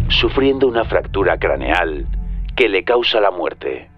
sufriendo 0.07 0.69
una 0.69 0.85
fractura 0.85 1.37
craneal 1.37 2.07
que 2.55 2.69
le 2.69 2.85
causa 2.85 3.21
la 3.21 3.33
muerte. 3.33 3.91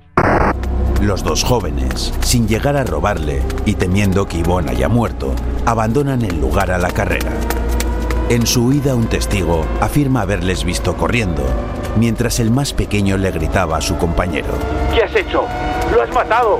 Los 1.02 1.22
dos 1.22 1.44
jóvenes, 1.44 2.14
sin 2.20 2.48
llegar 2.48 2.78
a 2.78 2.84
robarle 2.84 3.42
y 3.66 3.74
temiendo 3.74 4.26
que 4.26 4.38
Yvonne 4.38 4.70
haya 4.70 4.88
muerto, 4.88 5.34
abandonan 5.66 6.22
el 6.22 6.40
lugar 6.40 6.70
a 6.70 6.78
la 6.78 6.92
carrera. 6.92 7.32
En 8.30 8.46
su 8.46 8.68
huida 8.68 8.94
un 8.94 9.06
testigo 9.06 9.66
afirma 9.82 10.22
haberles 10.22 10.64
visto 10.64 10.96
corriendo, 10.96 11.42
mientras 11.98 12.40
el 12.40 12.50
más 12.50 12.72
pequeño 12.72 13.18
le 13.18 13.32
gritaba 13.32 13.76
a 13.76 13.80
su 13.82 13.98
compañero. 13.98 14.54
¿Qué 14.94 15.02
has 15.02 15.14
hecho? 15.14 15.44
¡Lo 15.92 16.00
has 16.00 16.14
matado! 16.14 16.58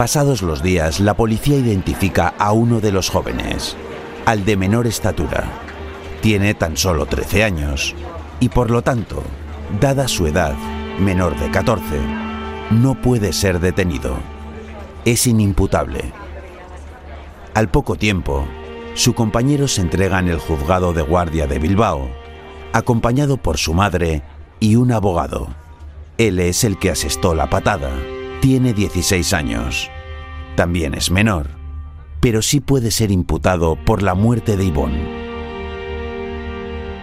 Pasados 0.00 0.40
los 0.40 0.62
días, 0.62 0.98
la 0.98 1.12
policía 1.12 1.58
identifica 1.58 2.32
a 2.38 2.52
uno 2.52 2.80
de 2.80 2.90
los 2.90 3.10
jóvenes, 3.10 3.76
al 4.24 4.46
de 4.46 4.56
menor 4.56 4.86
estatura. 4.86 5.44
Tiene 6.22 6.54
tan 6.54 6.78
solo 6.78 7.04
13 7.04 7.44
años 7.44 7.94
y 8.40 8.48
por 8.48 8.70
lo 8.70 8.80
tanto, 8.80 9.22
dada 9.78 10.08
su 10.08 10.26
edad, 10.26 10.54
menor 10.98 11.38
de 11.38 11.50
14, 11.50 11.82
no 12.70 12.94
puede 12.94 13.34
ser 13.34 13.60
detenido. 13.60 14.16
Es 15.04 15.26
inimputable. 15.26 16.14
Al 17.52 17.68
poco 17.68 17.96
tiempo, 17.96 18.46
su 18.94 19.12
compañero 19.12 19.68
se 19.68 19.82
entrega 19.82 20.18
en 20.18 20.28
el 20.28 20.38
juzgado 20.38 20.94
de 20.94 21.02
guardia 21.02 21.46
de 21.46 21.58
Bilbao, 21.58 22.08
acompañado 22.72 23.36
por 23.36 23.58
su 23.58 23.74
madre 23.74 24.22
y 24.60 24.76
un 24.76 24.92
abogado. 24.92 25.48
Él 26.16 26.38
es 26.38 26.64
el 26.64 26.78
que 26.78 26.88
asestó 26.88 27.34
la 27.34 27.50
patada. 27.50 27.90
Tiene 28.40 28.72
16 28.72 29.34
años. 29.34 29.90
También 30.56 30.94
es 30.94 31.10
menor, 31.10 31.50
pero 32.20 32.40
sí 32.40 32.60
puede 32.60 32.90
ser 32.90 33.10
imputado 33.10 33.76
por 33.84 34.02
la 34.02 34.14
muerte 34.14 34.56
de 34.56 34.66
Yvonne. 34.66 35.20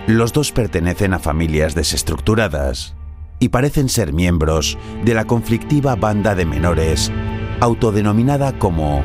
Los 0.07 0.33
dos 0.33 0.51
pertenecen 0.51 1.13
a 1.13 1.19
familias 1.19 1.75
desestructuradas 1.75 2.95
y 3.39 3.49
parecen 3.49 3.87
ser 3.87 4.13
miembros 4.13 4.79
de 5.05 5.13
la 5.13 5.25
conflictiva 5.25 5.95
banda 5.95 6.33
de 6.33 6.45
menores 6.47 7.11
autodenominada 7.59 8.57
como 8.57 9.03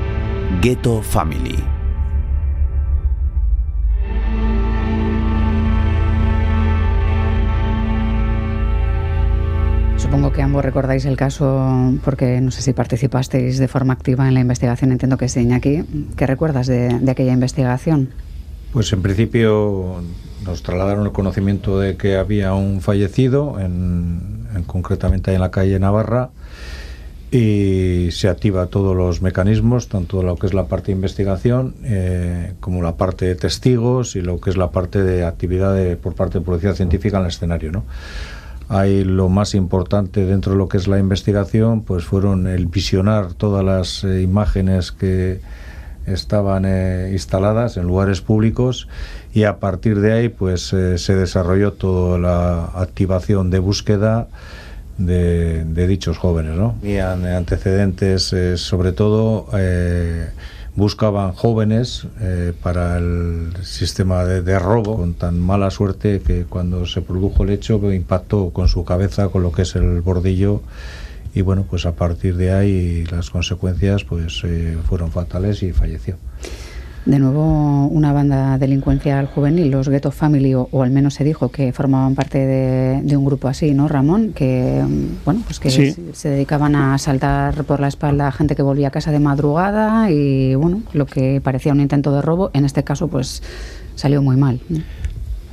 Ghetto 0.62 1.02
Family. 1.02 1.81
Supongo 10.12 10.31
que 10.31 10.42
ambos 10.42 10.62
recordáis 10.62 11.07
el 11.07 11.16
caso 11.16 11.90
porque 12.04 12.38
no 12.42 12.50
sé 12.50 12.61
si 12.61 12.75
participasteis 12.75 13.57
de 13.57 13.66
forma 13.66 13.95
activa 13.95 14.28
en 14.28 14.35
la 14.35 14.40
investigación. 14.40 14.92
Entiendo 14.92 15.16
que 15.16 15.26
sí, 15.26 15.40
Iñaki. 15.40 15.85
¿Qué 16.19 16.26
recuerdas 16.26 16.66
de, 16.66 16.99
de 16.99 17.11
aquella 17.11 17.33
investigación? 17.33 18.11
Pues 18.75 18.92
en 18.92 19.00
principio 19.00 20.02
nos 20.45 20.62
trasladaron 20.62 21.07
el 21.07 21.12
conocimiento 21.12 21.81
de 21.81 21.97
que 21.97 22.16
había 22.16 22.52
un 22.52 22.83
fallecido, 22.83 23.59
en, 23.59 24.49
en 24.54 24.64
concretamente 24.64 25.31
ahí 25.31 25.37
en 25.37 25.40
la 25.40 25.50
calle 25.50 25.78
Navarra, 25.78 26.28
y 27.31 28.11
se 28.11 28.28
activa 28.28 28.66
todos 28.66 28.95
los 28.95 29.23
mecanismos, 29.23 29.88
tanto 29.88 30.23
lo 30.23 30.37
que 30.37 30.47
es 30.47 30.52
la 30.52 30.66
parte 30.66 30.88
de 30.88 30.92
investigación 30.92 31.75
eh, 31.85 32.52
como 32.61 32.83
la 32.83 32.99
parte 32.99 33.25
de 33.25 33.35
testigos 33.35 34.14
y 34.14 34.21
lo 34.21 34.38
que 34.42 34.50
es 34.50 34.59
la 34.59 34.73
parte 34.73 35.02
de 35.02 35.25
actividad 35.25 35.75
de, 35.75 35.97
por 35.97 36.14
parte 36.14 36.38
de 36.38 36.45
policía 36.45 36.75
científica 36.75 37.16
en 37.16 37.23
el 37.23 37.31
escenario. 37.31 37.73
¿no? 37.73 37.85
Hay 38.73 39.05
lo 39.05 39.29
más 39.29 39.55
importante 39.55 40.25
dentro 40.25 40.52
de 40.52 40.59
lo 40.59 40.67
que 40.67 40.79
es 40.79 40.88
la 40.88 40.99
investigación, 40.99 41.83
pues 41.83 42.05
fueron 42.05 42.47
el 42.47 42.64
visionar 42.64 43.35
todas 43.35 43.62
las 43.62 44.02
eh, 44.02 44.23
imágenes 44.23 44.93
que 44.93 45.43
estaban 46.07 46.64
eh, 46.64 47.11
instaladas 47.12 47.76
en 47.76 47.87
lugares 47.87 48.23
públicos 48.23 48.88
y 49.35 49.45
a 49.45 49.59
partir 49.59 50.00
de 50.00 50.14
ahí 50.14 50.29
pues 50.31 50.73
eh, 50.73 50.97
se 50.97 51.14
desarrolló 51.14 51.75
toda 51.75 52.19
la 52.19 52.64
activación 52.75 53.50
de 53.50 53.59
búsqueda 53.59 54.29
de, 54.97 55.87
dichos 55.87 56.17
jóvenes. 56.17 56.57
¿no? 56.57 56.75
Tenían 56.81 57.26
antecedentes 57.26 58.35
sobre 58.55 58.93
todo 58.93 59.49
buscaban 60.75 61.33
jóvenes 61.33 62.07
eh, 62.21 62.52
para 62.62 62.97
el 62.97 63.52
sistema 63.62 64.25
de, 64.25 64.59
robo 64.59 64.97
con 64.97 65.14
tan 65.14 65.38
mala 65.38 65.71
suerte 65.71 66.21
que 66.21 66.45
cuando 66.45 66.87
se 66.87 67.02
produjo 67.02 67.45
el 67.45 67.50
hecho 67.50 67.93
impactó 67.93 68.50
con 68.50 68.69
su 68.69 68.85
cabeza 68.85 69.29
con 69.29 69.43
lo 69.43 69.52
que 69.52 69.62
es 69.62 69.76
el 69.76 70.00
bordillo 70.00 70.62
y 71.35 71.43
bueno 71.43 71.67
pues 71.69 71.85
a 71.85 71.93
partir 71.93 72.37
de 72.37 72.52
ahí 72.52 73.05
las 73.07 73.31
consecuencias 73.31 74.05
pues 74.05 74.43
eh, 74.45 74.79
fueron 74.88 75.11
fatales 75.11 75.62
y 75.62 75.73
falleció. 75.73 76.17
De 77.04 77.18
nuevo, 77.18 77.88
una 77.88 78.12
banda 78.12 78.59
delincuencial 78.59 79.26
juvenil, 79.26 79.73
los 79.73 79.88
Ghetto 79.88 80.12
Family, 80.12 80.54
o, 80.54 80.68
o 80.71 80.85
al 80.85 80.90
menos 80.90 81.14
se 81.14 81.25
dijo 81.25 81.49
que 81.50 81.73
formaban 81.73 82.14
parte 82.14 82.38
de, 82.38 83.02
de 83.02 83.17
un 83.17 83.25
grupo 83.25 83.49
así, 83.49 83.73
¿no, 83.75 83.88
Ramón? 83.88 84.32
Que, 84.32 84.84
mm, 84.86 85.25
bueno, 85.25 85.41
pues 85.45 85.58
que 85.58 85.71
Sí. 85.71 85.91
se, 85.91 86.15
se 86.15 86.28
dedicaban 86.28 86.76
a 86.76 86.97
saltar 86.99 87.65
por 87.65 87.80
la 87.80 87.88
espalda 87.88 88.28
a 88.28 88.32
gente 88.32 88.54
que 88.54 88.62
volvía 88.62 88.86
a 88.88 88.91
casa 88.93 89.10
de 89.10 89.19
madrugada 89.19 90.12
y, 90.12 90.54
bueno, 90.54 90.82
lo 90.93 91.06
que 91.06 91.41
parecía 91.41 91.73
un 91.73 91.80
intento 91.80 92.12
de 92.15 92.23
robo, 92.23 92.50
en 92.54 92.65
este 92.65 92.84
caso, 92.84 93.08
pues 93.08 93.43
salió 93.97 94.23
muy 94.23 94.36
mal. 94.36 94.60
¿no? 94.69 94.78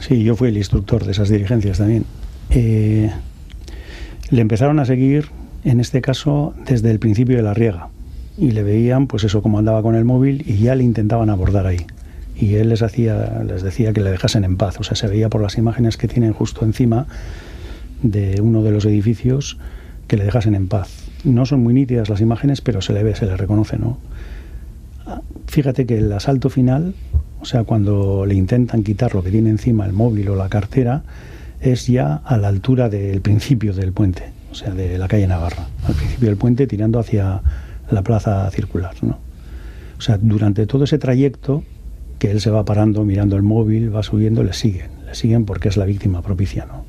Sí, 0.02 0.24
yo 0.24 0.36
fui 0.36 0.50
el 0.50 0.58
instructor 0.58 1.04
de 1.04 1.14
esas 1.14 1.30
diligencias 1.30 1.80
también. 1.80 2.06
Eh, 2.52 3.10
le 4.30 4.42
empezaron 4.42 4.78
a 4.80 4.86
seguir, 4.86 5.30
en 5.64 5.80
este 5.80 6.00
caso, 6.02 6.54
desde 6.68 6.92
el 6.92 7.00
principio 7.00 7.38
de 7.38 7.42
la 7.44 7.56
riega. 7.56 7.88
Y 8.40 8.52
le 8.52 8.64
veían, 8.64 9.08
pues 9.08 9.26
eso, 9.26 9.42
como 9.42 9.60
andaba 9.60 9.82
con 9.82 9.96
el 9.96 10.06
móvil 10.06 10.44
y 10.48 10.58
ya 10.58 10.76
le 10.76 10.84
intentaban 10.84 11.30
abordar 11.30 11.68
ahí. 11.68 11.86
Y 12.36 12.56
él 12.56 12.70
les, 12.70 12.82
hacía, 12.82 13.44
les 13.46 13.64
decía 13.64 13.92
que 13.92 14.02
le 14.02 14.12
dejasen 14.12 14.46
en 14.46 14.56
paz. 14.56 14.80
O 14.80 14.84
sea, 14.84 14.96
se 14.96 15.08
veía 15.08 15.30
por 15.30 15.42
las 15.42 15.58
imágenes 15.58 15.98
que 15.98 16.08
tienen 16.08 16.32
justo 16.32 16.64
encima 16.64 17.06
de 18.02 18.40
uno 18.42 18.64
de 18.64 18.72
los 18.72 18.86
edificios 18.86 19.58
que 20.08 20.16
le 20.16 20.24
dejasen 20.24 20.56
en 20.56 20.70
paz. 20.70 20.90
No 21.26 21.46
son 21.46 21.62
muy 21.62 21.74
nítidas 21.74 22.08
las 22.08 22.22
imágenes, 22.22 22.62
pero 22.62 22.82
se 22.82 22.94
le 22.94 23.04
ve, 23.04 23.14
se 23.14 23.26
le 23.26 23.36
reconoce, 23.36 23.78
¿no? 23.78 23.98
Ah, 25.06 25.22
Fíjate 25.48 25.86
que 25.86 25.98
el 25.98 26.12
asalto 26.14 26.50
final, 26.50 26.94
o 27.42 27.46
sea, 27.46 27.66
cuando 27.66 28.26
le 28.26 28.36
intentan 28.36 28.84
quitar 28.84 29.16
lo 29.16 29.24
que 29.24 29.32
tiene 29.32 29.50
encima, 29.50 29.86
el 29.86 29.94
móvil 29.94 30.30
o 30.30 30.36
la 30.36 30.48
cartera, 30.48 31.04
es 31.60 31.88
ya 31.88 32.22
a 32.24 32.38
la 32.38 32.48
altura 32.48 32.88
del 32.88 33.20
principio 33.22 33.74
del 33.74 33.92
puente, 33.92 34.32
o 34.52 34.56
sea, 34.56 34.72
de 34.72 34.98
la 34.98 35.08
calle 35.08 35.28
Navarra, 35.28 35.68
al 35.88 35.96
principio 35.96 36.30
del 36.30 36.38
puente 36.38 36.68
tirando 36.68 37.00
hacia 37.00 37.42
la 37.92 38.04
plaza 38.04 38.50
circular, 38.52 38.96
¿no? 39.02 39.18
O 39.98 40.02
sea, 40.02 40.18
durante 40.18 40.66
todo 40.66 40.86
ese 40.86 40.98
trayecto 40.98 41.64
que 42.20 42.32
él 42.32 42.42
se 42.42 42.50
va 42.52 42.66
parando, 42.66 43.04
mirando 43.04 43.36
el 43.36 43.44
móvil, 43.44 43.94
va 43.96 44.04
subiendo, 44.04 44.44
le 44.44 44.54
siguen, 44.54 44.92
le 45.06 45.16
siguen 45.16 45.46
porque 45.46 45.70
es 45.70 45.78
la 45.78 45.86
víctima 45.86 46.22
propicia, 46.22 46.66
¿no? 46.66 46.86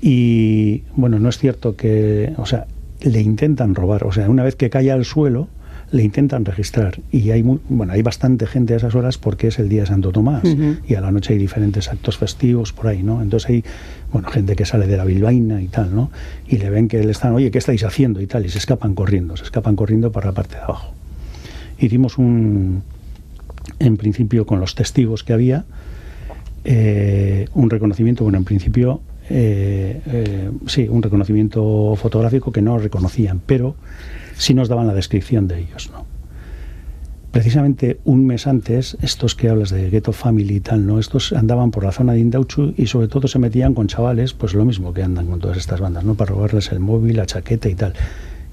Y 0.00 0.82
bueno, 0.96 1.18
no 1.18 1.28
es 1.28 1.38
cierto 1.38 1.76
que, 1.76 2.34
o 2.36 2.46
sea, 2.46 2.66
le 3.00 3.20
intentan 3.20 3.74
robar, 3.74 4.04
o 4.04 4.12
sea, 4.12 4.28
una 4.28 4.44
vez 4.44 4.56
que 4.56 4.70
cae 4.70 4.90
al 4.90 5.04
suelo, 5.04 5.48
le 5.94 6.02
intentan 6.02 6.44
registrar. 6.44 6.98
Y 7.12 7.30
hay 7.30 7.42
mu- 7.44 7.60
bueno 7.68 7.92
hay 7.92 8.02
bastante 8.02 8.46
gente 8.46 8.74
a 8.74 8.78
esas 8.78 8.94
horas 8.96 9.16
porque 9.16 9.46
es 9.48 9.58
el 9.60 9.68
día 9.68 9.82
de 9.82 9.86
Santo 9.86 10.10
Tomás. 10.10 10.42
Y 10.88 10.94
a 10.96 11.00
la 11.00 11.10
noche 11.12 11.34
hay 11.34 11.38
diferentes 11.38 11.88
actos 11.88 12.18
festivos 12.18 12.72
por 12.72 12.88
ahí 12.88 13.02
no 13.02 13.22
entonces 13.22 13.48
hay 13.50 13.64
bueno 14.12 14.28
gente 14.28 14.56
que 14.56 14.64
sale 14.64 14.86
de 14.86 14.96
la 14.96 15.04
bilbaína 15.04 15.62
y 15.62 15.68
tal 15.68 15.94
no 15.94 16.10
y 16.48 16.58
le 16.58 16.68
ven 16.70 16.88
que 16.88 17.02
le 17.04 17.12
están 17.12 17.32
oye 17.34 17.50
qué 17.50 17.58
estáis 17.58 17.84
haciendo 17.84 18.20
y 18.20 18.26
tal 18.26 18.44
y 18.44 18.48
se 18.48 18.58
escapan 18.58 18.94
corriendo 18.94 19.36
se 19.36 19.44
escapan 19.44 19.76
corriendo 19.76 20.10
para 20.10 20.26
la 20.26 20.32
parte 20.32 20.56
de 20.56 20.62
abajo. 20.62 20.92
Hicimos 21.78 22.18
un 22.18 22.82
en 23.78 23.96
principio 23.96 24.46
con 24.46 24.58
los 24.60 24.74
testigos 24.74 25.22
que 25.24 25.32
había 25.32 25.64
eh, 26.64 27.46
un 27.54 27.70
reconocimiento 27.70 28.24
bueno 28.24 28.38
en 28.38 28.44
principio 28.44 29.00
eh, 29.30 30.00
eh, 30.06 30.50
sí 30.66 30.86
un 30.88 31.02
reconocimiento 31.02 31.94
fotográfico 31.96 32.52
que 32.52 32.62
no 32.62 32.78
reconocían 32.78 33.40
pero 33.44 33.74
sí 34.36 34.54
nos 34.54 34.68
daban 34.68 34.86
la 34.86 34.94
descripción 34.94 35.48
de 35.48 35.60
ellos, 35.60 35.90
¿no? 35.92 36.06
Precisamente 37.34 37.98
un 38.04 38.26
mes 38.26 38.46
antes, 38.46 38.96
estos 39.02 39.34
que 39.34 39.48
hablas 39.48 39.70
de 39.70 39.90
Ghetto 39.90 40.12
Family 40.12 40.54
y 40.54 40.60
tal, 40.60 40.86
¿no? 40.86 41.00
Estos 41.00 41.32
andaban 41.32 41.72
por 41.72 41.82
la 41.82 41.90
zona 41.90 42.12
de 42.12 42.20
Indauchu 42.20 42.74
y 42.76 42.86
sobre 42.86 43.08
todo 43.08 43.26
se 43.26 43.40
metían 43.40 43.74
con 43.74 43.88
chavales, 43.88 44.34
pues 44.34 44.54
lo 44.54 44.64
mismo 44.64 44.94
que 44.94 45.02
andan 45.02 45.26
con 45.26 45.40
todas 45.40 45.56
estas 45.56 45.80
bandas, 45.80 46.04
¿no? 46.04 46.14
Para 46.14 46.30
robarles 46.30 46.70
el 46.70 46.78
móvil, 46.78 47.16
la 47.16 47.26
chaqueta 47.26 47.68
y 47.68 47.74
tal. 47.74 47.94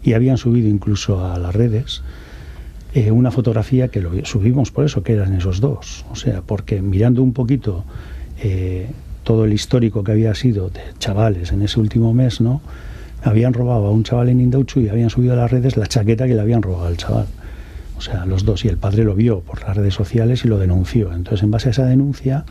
Y 0.02 0.14
habían 0.14 0.38
subido 0.40 0.68
incluso 0.68 1.24
a 1.24 1.38
las 1.38 1.54
redes 1.54 2.02
eh, 2.96 3.12
una 3.12 3.30
fotografía 3.30 3.90
que 3.90 4.02
lo 4.02 4.26
subimos 4.26 4.72
por 4.72 4.86
eso, 4.86 5.04
que 5.04 5.14
eran 5.14 5.34
esos 5.34 5.62
dos. 5.62 6.04
O 6.10 6.16
sea, 6.16 6.42
porque 6.42 6.82
mirando 6.82 7.22
un 7.22 7.34
poquito 7.34 7.86
eh, 8.42 8.88
todo 9.24 9.46
el 9.46 9.54
histórico 9.54 10.04
que 10.04 10.12
había 10.12 10.34
sido 10.34 10.70
de 10.70 10.82
chavales 10.98 11.52
en 11.52 11.62
ese 11.62 11.80
último 11.80 12.16
mes, 12.16 12.42
¿no? 12.42 12.62
Habían 13.24 13.54
robado 13.54 13.88
a 13.88 13.92
un 13.92 14.04
chaval 14.04 14.30
en 14.30 14.42
Indauchu 14.42 14.82
y 14.82 14.90
habían 14.90 15.10
subido 15.10 15.34
a 15.34 15.36
las 15.36 15.52
redes 15.52 15.78
la 15.78 15.88
chaqueta 15.88 16.28
que 16.28 16.36
le 16.36 16.42
habían 16.42 16.62
robado 16.62 16.88
al 16.88 16.98
chaval. 16.98 17.28
O 17.98 18.02
sea, 18.02 18.26
los 18.26 18.46
dos. 18.46 18.66
Y 18.66 18.68
el 18.68 18.78
padre 18.78 19.04
lo 19.04 19.14
vio 19.14 19.42
por 19.42 19.62
las 19.62 19.78
redes 19.78 19.94
sociales 19.94 20.44
y 20.44 20.48
lo 20.48 20.58
denunció. 20.58 21.14
Entonces, 21.14 21.44
en 21.44 21.52
base 21.52 21.70
a 21.70 21.72
esa 21.72 21.86
denuncia, 21.86 22.46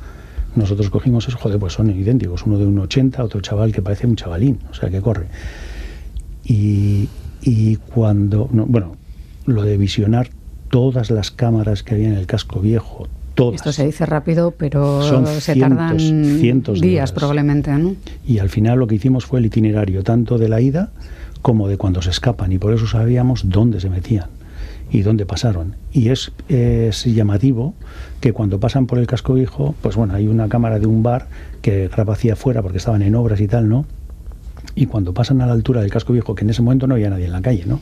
nosotros 0.54 0.90
cogimos 0.90 1.26
eso, 1.28 1.38
joder, 1.38 1.58
pues 1.58 1.72
son 1.72 1.90
idénticos. 1.90 2.46
Uno 2.46 2.58
de 2.58 2.66
un 2.66 2.78
80, 2.78 3.22
otro 3.24 3.40
chaval 3.40 3.72
que 3.72 3.82
parece 3.82 4.06
un 4.06 4.16
chavalín, 4.16 4.58
o 4.70 4.74
sea, 4.74 4.90
que 4.90 5.00
corre. 5.00 5.26
Y, 6.44 7.08
y 7.42 7.76
cuando, 7.76 8.48
no, 8.52 8.66
bueno, 8.66 8.96
lo 9.46 9.62
de 9.62 9.76
visionar 9.76 10.30
todas 10.70 11.10
las 11.10 11.30
cámaras 11.30 11.82
que 11.82 11.94
había 11.94 12.08
en 12.08 12.14
el 12.14 12.26
casco 12.26 12.60
viejo, 12.60 13.08
todas. 13.40 13.56
Esto 13.56 13.72
se 13.72 13.86
dice 13.86 14.06
rápido, 14.06 14.52
pero 14.52 15.02
Son 15.02 15.26
se 15.26 15.54
cientos, 15.54 15.68
tardan 15.78 15.98
cientos 16.40 16.80
de 16.80 16.86
días 16.86 17.10
horas. 17.10 17.12
probablemente, 17.12 17.72
¿no? 17.72 17.96
Y 18.26 18.38
al 18.38 18.48
final 18.48 18.78
lo 18.78 18.86
que 18.86 18.96
hicimos 18.96 19.24
fue 19.26 19.40
el 19.40 19.46
itinerario 19.46 20.02
tanto 20.02 20.38
de 20.38 20.48
la 20.48 20.60
ida 20.60 20.90
como 21.42 21.68
de 21.68 21.76
cuando 21.78 22.02
se 22.02 22.10
escapan 22.10 22.52
y 22.52 22.58
por 22.58 22.74
eso 22.74 22.86
sabíamos 22.86 23.48
dónde 23.48 23.80
se 23.80 23.88
metían 23.88 24.26
y 24.92 25.02
dónde 25.02 25.24
pasaron. 25.24 25.76
Y 25.92 26.08
es, 26.08 26.32
es 26.48 27.04
llamativo 27.04 27.74
que 28.20 28.32
cuando 28.32 28.58
pasan 28.60 28.86
por 28.86 28.98
el 28.98 29.06
casco 29.06 29.34
viejo, 29.34 29.74
pues 29.80 29.96
bueno, 29.96 30.14
hay 30.14 30.26
una 30.28 30.48
cámara 30.48 30.78
de 30.78 30.86
un 30.86 31.02
bar 31.02 31.28
que 31.62 31.88
graba 31.88 32.14
hacia 32.14 32.34
afuera 32.34 32.60
porque 32.60 32.78
estaban 32.78 33.02
en 33.02 33.14
obras 33.14 33.40
y 33.40 33.46
tal, 33.48 33.68
¿no? 33.68 33.86
Y 34.74 34.86
cuando 34.86 35.14
pasan 35.14 35.40
a 35.40 35.46
la 35.46 35.52
altura 35.52 35.80
del 35.80 35.90
casco 35.90 36.12
viejo, 36.12 36.34
que 36.34 36.44
en 36.44 36.50
ese 36.50 36.62
momento 36.62 36.86
no 36.86 36.94
había 36.94 37.08
nadie 37.08 37.24
en 37.26 37.32
la 37.32 37.40
calle, 37.40 37.64
¿no? 37.66 37.80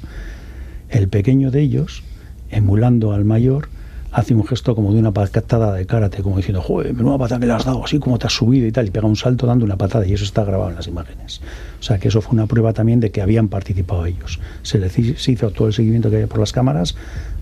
El 0.88 1.08
pequeño 1.08 1.50
de 1.50 1.60
ellos, 1.62 2.02
emulando 2.50 3.12
al 3.12 3.24
mayor, 3.24 3.68
hace 4.12 4.34
un 4.34 4.44
gesto 4.46 4.74
como 4.74 4.92
de 4.92 4.98
una 4.98 5.12
patada 5.12 5.74
de 5.74 5.86
karate, 5.86 6.22
como 6.22 6.36
diciendo, 6.36 6.62
joder, 6.62 6.94
menuda 6.94 7.18
patada 7.18 7.40
que 7.40 7.46
le 7.46 7.52
has 7.52 7.64
dado, 7.64 7.84
así 7.84 7.98
como 7.98 8.18
te 8.18 8.26
has 8.26 8.32
subido 8.32 8.66
y 8.66 8.72
tal, 8.72 8.86
y 8.86 8.90
pega 8.90 9.06
un 9.06 9.16
salto 9.16 9.46
dando 9.46 9.64
una 9.64 9.76
patada, 9.76 10.06
y 10.06 10.12
eso 10.12 10.24
está 10.24 10.44
grabado 10.44 10.70
en 10.70 10.76
las 10.76 10.86
imágenes. 10.86 11.40
O 11.80 11.82
sea 11.82 11.98
que 11.98 12.08
eso 12.08 12.20
fue 12.20 12.34
una 12.34 12.46
prueba 12.46 12.72
también 12.72 13.00
de 13.00 13.10
que 13.10 13.20
habían 13.20 13.48
participado 13.48 14.06
ellos. 14.06 14.40
Se 14.62 14.78
les 14.78 14.98
hizo 15.28 15.50
todo 15.50 15.68
el 15.68 15.74
seguimiento 15.74 16.10
que 16.10 16.16
había 16.16 16.26
por 16.26 16.40
las 16.40 16.52
cámaras 16.52 16.96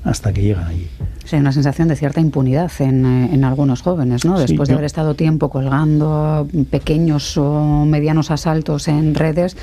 hasta 0.04 0.32
que 0.32 0.42
llegan 0.42 0.64
allí. 0.64 0.88
Hay 1.32 1.40
una 1.40 1.52
sensación 1.52 1.88
de 1.88 1.96
cierta 1.96 2.20
impunidad 2.20 2.70
en, 2.78 3.04
eh, 3.04 3.34
en 3.34 3.44
algunos 3.44 3.82
jóvenes, 3.82 4.24
¿no? 4.24 4.36
Sí, 4.36 4.42
Después 4.46 4.68
de 4.68 4.74
haber 4.74 4.86
estado 4.86 5.14
tiempo 5.14 5.50
colgando 5.50 6.46
pequeños 6.70 7.36
o 7.36 7.84
medianos 7.84 8.30
asaltos 8.30 8.88
en 8.88 9.14
redes, 9.14 9.56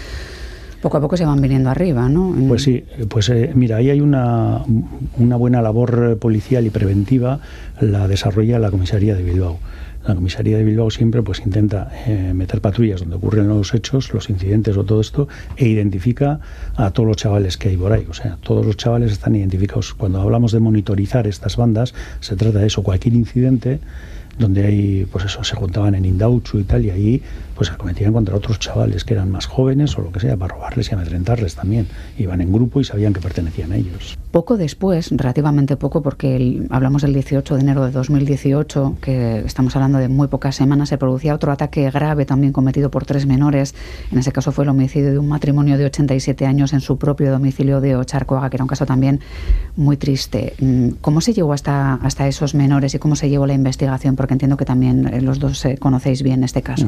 poco 0.84 0.98
a 0.98 1.02
poco 1.02 1.16
se 1.16 1.26
van 1.26 1.42
viniendo 1.42 1.70
arriba, 1.70 2.10
¿no? 2.10 2.36
Pues 2.50 2.64
sí, 2.64 2.84
pues 3.08 3.30
eh, 3.30 3.54
mira, 3.56 3.78
ahí 3.78 3.90
hay 3.90 4.02
una, 4.02 4.64
una 5.18 5.38
buena 5.38 5.62
labor 5.62 6.20
policial 6.20 6.66
y 6.66 6.70
preventiva, 6.72 7.40
la 7.80 8.06
desarrolla 8.10 8.60
la 8.60 8.70
comisaría 8.70 9.16
de 9.16 9.24
Bilbao. 9.24 9.60
La 10.06 10.14
comisaría 10.14 10.58
de 10.58 10.66
Bilbao 10.66 10.92
siempre 10.92 11.22
pues 11.24 11.40
intenta 11.40 11.90
eh, 12.06 12.34
meter 12.34 12.60
patrullas 12.60 13.00
donde 13.00 13.16
ocurren 13.16 13.48
los 13.48 13.74
hechos, 13.74 14.14
los 14.14 14.30
incidentes 14.30 14.76
o 14.76 14.84
todo 14.84 15.00
esto, 15.00 15.30
e 15.56 15.70
identifica 15.70 16.42
a 16.76 16.92
todos 16.92 17.08
los 17.08 17.16
chavales 17.16 17.56
que 17.56 17.70
hay 17.70 17.78
por 17.78 17.94
ahí. 17.94 18.06
O 18.10 18.14
sea, 18.14 18.38
todos 18.44 18.66
los 18.66 18.76
chavales 18.76 19.14
están 19.14 19.36
identificados. 19.36 19.94
Cuando 19.94 20.20
hablamos 20.20 20.52
de 20.52 20.60
monitorizar 20.60 21.28
estas 21.28 21.56
bandas, 21.56 21.94
se 22.20 22.36
trata 22.36 22.60
de 22.60 22.68
eso, 22.68 22.84
cualquier 22.84 23.16
incidente 23.16 23.80
donde 24.38 24.66
hay, 24.66 25.06
pues 25.12 25.26
eso, 25.26 25.44
se 25.44 25.56
juntaban 25.56 25.96
en 25.96 26.06
Indauchu 26.06 26.60
y 26.60 26.64
tal, 26.64 26.86
y 26.86 26.90
ahí 26.90 27.22
pues 27.56 27.70
se 27.70 27.78
cometían 27.78 28.14
contra 28.14 28.36
otros 28.36 28.60
chavales 28.60 29.04
que 29.04 29.14
eran 29.14 29.30
más 29.30 29.46
jóvenes 29.46 29.98
o 29.98 30.02
lo 30.02 30.12
que 30.12 30.20
sea, 30.20 30.36
para 30.38 30.56
robarles 30.56 30.90
y 30.92 30.96
amedrentarles 30.96 31.56
también. 31.56 31.88
Iban 32.18 32.42
en 32.42 32.52
grupo 32.52 32.82
y 32.82 32.84
sabían 32.84 33.14
que 33.14 33.22
pertenecían 33.22 33.72
a 33.72 33.76
ellos. 33.76 34.18
Poco 34.32 34.58
después, 34.58 35.10
relativamente 35.12 35.78
poco, 35.78 36.02
porque 36.02 36.66
hablamos 36.72 37.04
del 37.04 37.14
18 37.14 37.56
de 37.56 37.62
enero 37.62 37.86
de 37.86 37.92
2018, 37.92 38.98
que 39.00 39.40
estamos 39.40 39.76
hablando 39.76 40.00
de 40.00 40.08
muy 40.08 40.28
pocas 40.28 40.56
semanas, 40.56 40.90
se 40.90 40.98
producía 40.98 41.36
otro 41.36 41.52
ataque 41.52 41.90
grave 41.92 42.26
también 42.26 42.52
cometido 42.54 42.90
por 42.90 43.06
tres 43.06 43.28
menores. 43.28 43.76
En 44.12 44.18
ese 44.18 44.32
caso 44.32 44.52
fue 44.52 44.64
el 44.64 44.70
homicidio 44.70 45.12
de 45.12 45.20
un 45.20 45.28
matrimonio 45.28 45.78
de 45.78 45.86
87 45.86 46.48
años 46.48 46.74
en 46.74 46.82
su 46.82 46.98
propio 46.98 47.32
domicilio 47.32 47.80
de 47.82 47.96
Ocharcoaga, 47.96 48.50
que 48.50 48.58
era 48.58 48.64
un 48.64 48.70
caso 48.70 48.88
también 48.88 49.20
muy 49.76 49.98
triste. 49.98 50.54
Mm, 50.60 50.90
¿Cómo 51.02 51.22
se 51.22 51.34
llegó 51.34 51.54
hasta, 51.54 51.96
hasta 51.96 52.28
esos 52.28 52.56
menores 52.56 52.96
y 52.96 53.00
cómo 53.00 53.16
se 53.16 53.30
llevó 53.30 53.46
la 53.46 53.54
investigación? 53.54 54.16
Porque 54.24 54.36
entiendo 54.36 54.56
que 54.56 54.64
también 54.64 55.06
eh, 55.14 55.20
los 55.20 55.38
dos 55.38 55.66
eh, 55.66 55.76
conocéis 55.78 56.24
bien 56.24 56.46
este 56.46 56.62
caso. 56.62 56.88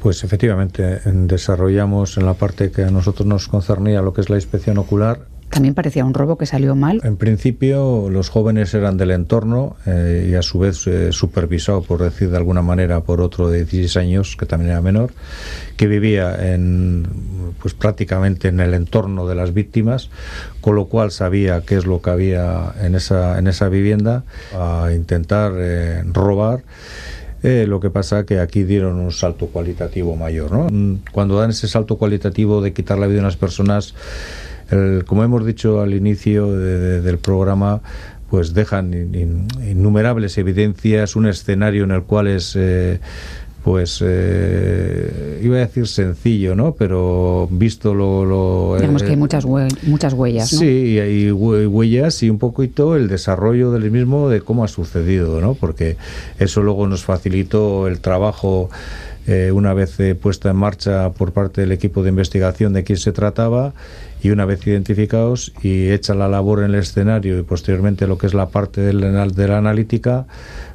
Pues 0.00 0.24
efectivamente, 0.24 0.98
en- 1.04 1.28
desarrollamos 1.28 2.16
en 2.16 2.26
la 2.26 2.34
parte 2.34 2.72
que 2.72 2.82
a 2.82 2.90
nosotros 2.90 3.24
nos 3.24 3.46
concernía 3.46 4.02
lo 4.02 4.12
que 4.12 4.20
es 4.22 4.28
la 4.28 4.34
inspección 4.34 4.78
ocular. 4.78 5.20
También 5.52 5.74
parecía 5.74 6.06
un 6.06 6.14
robo 6.14 6.38
que 6.38 6.46
salió 6.46 6.74
mal. 6.74 7.02
En 7.04 7.18
principio, 7.18 8.08
los 8.08 8.30
jóvenes 8.30 8.72
eran 8.72 8.96
del 8.96 9.10
entorno 9.10 9.76
eh, 9.84 10.28
y 10.30 10.34
a 10.34 10.40
su 10.40 10.58
vez 10.58 10.86
eh, 10.86 11.12
supervisado, 11.12 11.82
por 11.82 12.00
decir 12.00 12.30
de 12.30 12.38
alguna 12.38 12.62
manera, 12.62 13.02
por 13.02 13.20
otro 13.20 13.50
de 13.50 13.66
16 13.66 13.98
años, 13.98 14.34
que 14.34 14.46
también 14.46 14.70
era 14.70 14.80
menor, 14.80 15.10
que 15.76 15.86
vivía 15.88 16.54
en, 16.54 17.06
pues 17.60 17.74
prácticamente 17.74 18.48
en 18.48 18.60
el 18.60 18.72
entorno 18.72 19.28
de 19.28 19.34
las 19.34 19.52
víctimas, 19.52 20.08
con 20.62 20.74
lo 20.74 20.86
cual 20.86 21.10
sabía 21.10 21.60
qué 21.60 21.76
es 21.76 21.84
lo 21.84 22.00
que 22.00 22.08
había 22.08 22.72
en 22.80 22.94
esa, 22.94 23.38
en 23.38 23.46
esa 23.46 23.68
vivienda, 23.68 24.24
a 24.58 24.88
intentar 24.94 25.52
eh, 25.56 26.02
robar. 26.06 26.62
Eh, 27.42 27.66
lo 27.68 27.80
que 27.80 27.90
pasa 27.90 28.24
que 28.24 28.38
aquí 28.38 28.62
dieron 28.62 29.00
un 29.00 29.12
salto 29.12 29.48
cualitativo 29.48 30.16
mayor. 30.16 30.50
¿no? 30.50 30.68
Mm, 30.70 31.02
Cuando 31.12 31.38
dan 31.38 31.50
ese 31.50 31.68
salto 31.68 31.98
cualitativo 31.98 32.62
de 32.62 32.72
quitar 32.72 32.98
la 32.98 33.06
vida 33.06 33.16
de 33.16 33.20
unas 33.20 33.36
personas, 33.36 33.94
el- 34.72 35.04
como 35.06 35.22
hemos 35.22 35.46
dicho 35.46 35.80
al 35.80 35.94
inicio 35.94 36.50
de- 36.56 36.78
de- 36.78 37.00
del 37.02 37.18
programa, 37.18 37.80
pues 38.30 38.54
dejan 38.54 38.92
in- 38.94 39.14
in- 39.14 39.48
innumerables 39.70 40.38
evidencias, 40.38 41.14
un 41.16 41.26
escenario 41.26 41.84
en 41.84 41.90
el 41.90 42.02
cual 42.02 42.26
es, 42.28 42.54
eh, 42.56 42.98
pues, 43.62 44.02
eh, 44.04 45.40
iba 45.44 45.56
a 45.56 45.60
decir 45.60 45.86
sencillo, 45.86 46.54
¿no? 46.56 46.72
Pero 46.74 47.46
visto 47.50 47.94
lo... 47.94 48.24
lo- 48.24 48.76
Digamos 48.76 49.02
que 49.02 49.08
hay 49.10 49.14
eh, 49.14 49.18
muchas, 49.18 49.44
hue- 49.44 49.68
muchas 49.84 50.14
huellas, 50.14 50.52
¿no? 50.52 50.58
Sí, 50.58 50.66
y 50.94 50.98
hay 50.98 51.30
hue- 51.30 51.68
huellas 51.68 52.22
y 52.22 52.30
un 52.30 52.38
poquito 52.38 52.96
el 52.96 53.06
desarrollo 53.08 53.70
del 53.70 53.90
mismo 53.90 54.28
de 54.30 54.40
cómo 54.40 54.64
ha 54.64 54.68
sucedido, 54.68 55.40
¿no? 55.40 55.54
Porque 55.54 55.96
eso 56.38 56.62
luego 56.62 56.88
nos 56.88 57.04
facilitó 57.04 57.86
el 57.86 58.00
trabajo 58.00 58.70
eh, 59.28 59.52
una 59.52 59.72
vez 59.72 60.00
eh, 60.00 60.16
puesta 60.16 60.50
en 60.50 60.56
marcha 60.56 61.10
por 61.10 61.30
parte 61.30 61.60
del 61.60 61.70
equipo 61.70 62.02
de 62.02 62.08
investigación 62.08 62.72
de 62.72 62.82
quién 62.82 62.98
se 62.98 63.12
trataba 63.12 63.72
y 64.22 64.30
una 64.30 64.44
vez 64.44 64.66
identificados 64.66 65.52
y 65.62 65.90
hecha 65.90 66.14
la 66.14 66.28
labor 66.28 66.60
en 66.60 66.66
el 66.66 66.76
escenario 66.76 67.38
y 67.38 67.42
posteriormente 67.42 68.06
lo 68.06 68.18
que 68.18 68.26
es 68.26 68.34
la 68.34 68.48
parte 68.48 68.80
de 68.80 68.92
la, 68.92 69.26
de 69.26 69.48
la 69.48 69.58
analítica, 69.58 70.26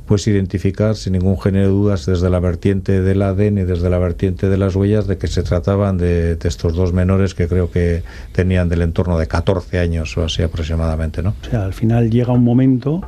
pues 0.06 0.28
identificar 0.28 0.96
sin 0.96 1.14
ningún 1.14 1.40
género 1.40 1.68
de 1.68 1.72
dudas 1.72 2.06
desde 2.06 2.30
la 2.30 2.40
vertiente 2.40 3.02
del 3.02 3.22
ADN 3.22 3.60
y 3.60 3.64
desde 3.64 3.90
la 3.90 3.98
vertiente 3.98 4.50
de 4.50 4.58
las 4.58 4.76
huellas 4.76 5.08
de 5.08 5.18
que 5.18 5.28
se 5.28 5.44
trataban 5.44 5.98
de, 5.98 6.36
de 6.36 6.48
estos 6.50 6.76
dos 6.76 6.94
menores 6.94 7.34
que 7.36 7.48
creo 7.48 7.72
que 7.72 8.04
tenían 8.34 8.70
del 8.70 8.82
entorno 8.82 9.18
de 9.18 9.28
14 9.28 9.80
años 9.80 10.18
o 10.18 10.24
así 10.24 10.44
aproximadamente, 10.44 11.24
¿no? 11.24 11.34
O 11.42 11.50
sea, 11.50 11.66
al 11.66 11.74
final 11.74 12.10
llega 12.10 12.34
un 12.34 12.44
momento 12.44 13.02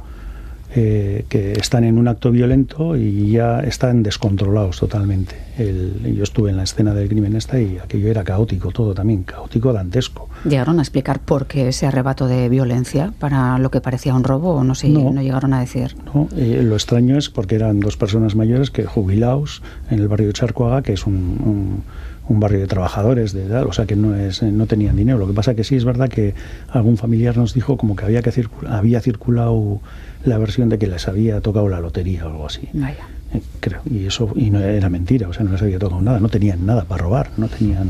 eh, 0.76 1.26
que 1.30 1.54
están 1.54 1.84
en 1.84 1.98
un 1.98 2.08
acto 2.08 2.32
violento 2.32 2.96
y 2.96 3.32
ya 3.32 3.60
están 3.62 4.04
descontrolados 4.04 4.80
totalmente. 4.80 5.36
El- 5.58 6.14
yo 6.16 6.24
estuve 6.24 6.52
en 6.52 6.58
la 6.58 6.64
escena 6.64 6.94
del 6.94 7.10
crimen 7.10 7.36
esta 7.36 7.60
y 7.60 7.78
aquello 7.80 8.08
era 8.10 8.24
caótico 8.24 8.72
todo 8.72 8.94
también, 8.94 9.24
caótico 9.24 9.74
dantesco. 9.74 10.30
¿Llegaron 10.48 10.78
a 10.80 10.82
explicar 10.84 11.20
por 11.20 11.48
qué 11.48 11.70
ese 11.70 11.86
arrebato 11.88 12.28
de 12.28 12.48
violencia 12.50 13.14
para 13.20 13.58
lo 13.58 13.72
que 13.72 13.82
parecía 13.82 14.14
un 14.14 14.24
robo 14.24 14.52
o 14.56 14.64
no, 14.64 14.76
sé, 14.76 14.90
No. 14.90 15.12
no. 15.12 15.22
llegaron 15.22 15.54
a 15.54 15.60
decir? 15.60 15.96
¿no? 16.14 16.30
Eh, 16.38 16.62
lo 16.64 16.76
extraño 16.76 17.18
es 17.18 17.30
porque 17.30 17.56
eran 17.56 17.80
dos 17.80 17.98
personas 17.98 18.36
mayores 18.36 18.70
que 18.70 18.86
jubilados 18.86 19.62
en 19.90 20.00
el 20.00 20.08
barrio 20.08 20.28
de 20.28 20.34
Charcoaga, 20.34 20.82
que 20.84 20.94
es 20.94 21.06
un, 21.08 21.16
un- 21.16 21.84
un 22.30 22.40
barrio 22.40 22.60
de 22.60 22.68
trabajadores, 22.68 23.34
de 23.34 23.46
edad, 23.46 23.66
o 23.66 23.74
sea 23.74 23.88
que 23.88 23.96
no 23.96 24.14
es 24.16 24.44
no 24.44 24.68
tenían 24.68 24.96
dinero. 24.96 25.18
Lo 25.18 25.26
que 25.26 25.34
pasa 25.34 25.56
que 25.56 25.64
sí 25.64 25.76
es 25.76 25.84
verdad 25.84 26.10
que 26.10 26.36
algún 26.70 26.96
familiar 26.96 27.36
nos 27.36 27.56
dijo 27.56 27.76
como 27.76 27.96
que 27.96 28.06
había 28.06 28.22
que 28.22 28.30
circul- 28.32 28.70
había 28.70 29.02
circulado 29.02 29.82
la 30.24 30.38
versión 30.38 30.70
de 30.70 30.78
que 30.78 30.88
les 30.88 31.08
había 31.08 31.42
tocado 31.42 31.70
la 31.70 31.80
lotería 31.80 32.26
o 32.26 32.30
algo 32.30 32.46
así. 32.46 32.68
Vaya. 32.74 33.08
Eh, 33.34 33.42
creo 33.60 33.82
y 33.90 34.06
eso 34.06 34.32
y 34.36 34.50
no 34.50 34.60
era 34.60 34.90
mentira, 34.90 35.28
o 35.30 35.34
sea, 35.34 35.44
no 35.44 35.52
les 35.52 35.62
había 35.62 35.80
tocado 35.80 36.02
nada, 36.02 36.20
no 36.20 36.30
tenían 36.30 36.66
nada 36.66 36.86
para 36.86 37.04
robar, 37.04 37.32
no 37.38 37.48
tenían 37.48 37.90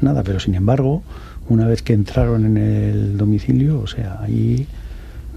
nada, 0.00 0.22
pero 0.22 0.40
sin 0.40 0.54
embargo, 0.54 1.02
una 1.48 1.66
vez 1.66 1.82
que 1.82 1.94
entraron 1.94 2.44
en 2.44 2.56
el 2.56 3.16
domicilio, 3.16 3.80
o 3.80 3.86
sea, 3.86 4.20
ahí 4.20 4.66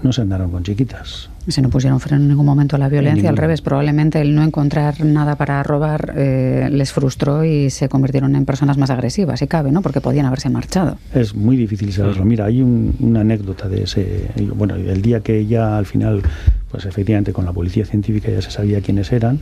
no 0.02 0.12
se 0.12 0.22
andaron 0.22 0.50
con 0.50 0.62
chiquitas. 0.62 1.28
Si 1.48 1.60
no 1.62 1.70
pusieron 1.70 1.98
freno 1.98 2.22
en 2.22 2.28
ningún 2.28 2.46
momento 2.46 2.76
a 2.76 2.78
la 2.78 2.88
violencia, 2.88 3.30
al 3.30 3.36
revés, 3.36 3.62
probablemente 3.62 4.20
el 4.20 4.34
no 4.34 4.42
encontrar 4.42 5.02
nada 5.04 5.36
para 5.36 5.62
robar 5.62 6.12
eh, 6.16 6.68
les 6.70 6.92
frustró 6.92 7.44
y 7.44 7.70
se 7.70 7.88
convirtieron 7.88 8.36
en 8.36 8.44
personas 8.44 8.76
más 8.78 8.90
agresivas, 8.90 9.40
si 9.40 9.46
cabe, 9.46 9.72
¿no? 9.72 9.80
Porque 9.82 10.00
podían 10.00 10.26
haberse 10.26 10.50
marchado. 10.50 10.98
Es 11.14 11.34
muy 11.34 11.56
difícil 11.56 11.92
saberlo. 11.92 12.24
Mira, 12.24 12.44
hay 12.44 12.62
un- 12.62 12.94
una 13.00 13.20
anécdota 13.20 13.68
de 13.68 13.84
ese. 13.84 14.30
Bueno, 14.54 14.74
el 14.76 15.00
día 15.02 15.20
que 15.20 15.46
ya 15.46 15.78
al 15.78 15.86
final, 15.86 16.22
pues 16.70 16.84
efectivamente 16.84 17.32
con 17.32 17.44
la 17.46 17.52
policía 17.52 17.84
científica 17.86 18.30
ya 18.30 18.42
se 18.42 18.50
sabía 18.50 18.80
quiénes 18.80 19.10
eran. 19.12 19.40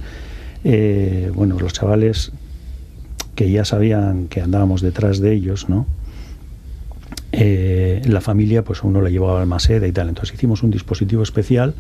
eh, 0.65 1.31
bueno, 1.35 1.59
los 1.61 1.73
chavales 1.75 2.33
que 3.37 3.51
ya 3.51 3.65
sabían 3.65 4.27
que 4.29 4.41
andábamos 4.41 4.81
detrás 4.81 5.21
de 5.21 5.33
ellos, 5.35 5.69
¿no? 5.69 5.87
Eh, 7.39 8.01
la 8.07 8.23
familia, 8.23 8.65
pues 8.65 8.83
uno 8.83 9.03
la 9.03 9.11
llevaba 9.11 9.43
al 9.43 9.47
Maseda 9.47 9.87
y 9.87 9.93
tal. 9.93 10.09
Entonces 10.09 10.35
hicimos 10.35 10.63
un 10.63 10.71
dispositivo 10.71 11.23
especial 11.23 11.75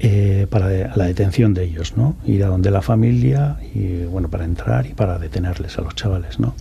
eh, 0.00 0.48
para 0.50 0.96
la 0.96 1.04
detención 1.04 1.54
de 1.54 1.62
ellos, 1.62 1.96
¿no? 1.96 2.16
Ir 2.26 2.42
a 2.42 2.48
donde 2.48 2.72
la 2.72 2.82
familia 2.82 3.58
y 3.72 4.04
bueno 4.06 4.28
para 4.28 4.44
entrar 4.44 4.86
y 4.86 4.94
para 4.94 5.20
detenerles 5.20 5.78
a 5.78 5.82
los 5.82 5.94
chavales, 5.94 6.40
¿no? 6.40 6.54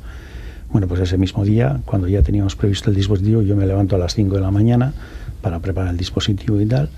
Bueno, 0.72 0.88
pues 0.88 1.02
ese 1.02 1.18
mismo 1.18 1.44
día, 1.44 1.80
cuando 1.86 2.08
ya 2.08 2.22
teníamos 2.22 2.56
previsto 2.56 2.92
el 2.92 2.96
dispositivo, 2.96 3.42
yo 3.42 3.56
me 3.56 3.66
levanto 3.66 3.96
a 3.96 4.00
las 4.00 4.14
5 4.14 4.36
de 4.36 4.42
la 4.42 4.52
mañana, 4.52 4.94
para 5.42 5.60
preparar 5.60 5.90
el 5.90 5.98
dispositivo 5.98 6.62
y 6.62 6.68
tal. 6.68 6.90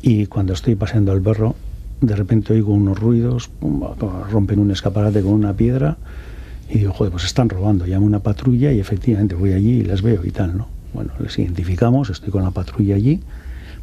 Y 0.00 0.26
cuando 0.26 0.54
estoy 0.54 0.76
paseando 0.76 1.12
al 1.12 1.20
perro, 1.20 1.56
de 2.00 2.16
repente 2.16 2.54
oigo 2.54 2.72
unos 2.72 2.98
ruidos, 2.98 3.50
rompen 4.30 4.60
un 4.60 4.70
escaparate 4.70 5.20
con 5.20 5.32
una 5.32 5.52
piedra 5.52 5.98
y 6.68 6.78
digo, 6.78 6.92
joder, 6.92 7.12
pues 7.12 7.24
están 7.24 7.48
robando. 7.48 7.86
Llamo 7.86 8.06
una 8.06 8.20
patrulla 8.20 8.72
y 8.72 8.80
efectivamente 8.80 9.34
voy 9.34 9.52
allí 9.52 9.80
y 9.80 9.84
las 9.84 10.02
veo 10.02 10.24
y 10.24 10.30
tal, 10.30 10.56
¿no? 10.56 10.68
Bueno, 10.92 11.12
les 11.20 11.38
identificamos, 11.38 12.10
estoy 12.10 12.30
con 12.30 12.42
la 12.42 12.50
patrulla 12.50 12.96
allí. 12.96 13.20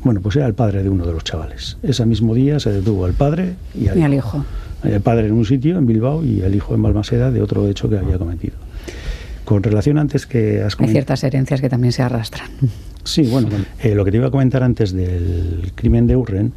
Bueno, 0.03 0.19
pues 0.19 0.35
era 0.35 0.47
el 0.47 0.53
padre 0.53 0.83
de 0.83 0.89
uno 0.89 1.05
de 1.05 1.13
los 1.13 1.23
chavales. 1.23 1.77
Ese 1.81 2.05
mismo 2.05 2.33
día 2.33 2.59
se 2.59 2.71
detuvo 2.71 3.05
al 3.05 3.13
padre 3.13 3.53
y 3.79 3.87
al, 3.87 4.13
hijo. 4.13 4.43
El 4.83 4.99
padre 4.99 5.27
en 5.27 5.33
un 5.33 5.45
sitio, 5.45 5.77
en 5.77 5.85
Bilbao, 5.85 6.25
y 6.25 6.41
el 6.41 6.55
hijo 6.55 6.75
en 6.75 6.81
Balmaseda 6.81 7.31
de 7.31 7.41
otro 7.41 7.69
hecho 7.69 7.89
que 7.89 7.97
había 7.97 8.17
cometido. 8.17 8.55
Con 9.45 9.63
relación 9.63 9.97
antes 9.97 10.25
que 10.25 10.61
has 10.61 10.77
Hay 10.79 10.89
ciertas 10.89 11.23
herencias 11.23 11.61
que 11.61 11.69
también 11.69 11.93
se 11.93 12.01
arrastran. 12.01 12.49
Sí, 13.05 13.23
bueno, 13.23 13.49
eh, 13.81 13.95
lo 13.95 14.05
que 14.05 14.11
te 14.11 14.17
iba 14.17 14.27
a 14.27 14.31
comentar 14.31 14.63
antes 14.63 14.93
del 14.93 15.73
crimen 15.75 16.07
de 16.07 16.15
Urren, 16.15 16.53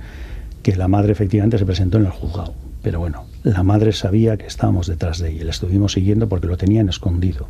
que 0.62 0.76
la 0.76 0.86
madre 0.86 1.10
efectivamente 1.10 1.58
se 1.58 1.66
presentó 1.66 1.98
en 1.98 2.06
el 2.06 2.12
juzgado. 2.12 2.54
Pero 2.82 3.00
bueno, 3.00 3.24
la 3.46 3.62
madre 3.62 3.92
sabía 3.92 4.36
que 4.36 4.46
estábamos 4.46 4.88
detrás 4.88 5.18
de 5.18 5.30
ella, 5.30 5.44
la 5.44 5.50
estuvimos 5.52 5.92
siguiendo 5.92 6.28
porque 6.28 6.48
lo 6.48 6.56
tenían 6.56 6.88
escondido 6.88 7.48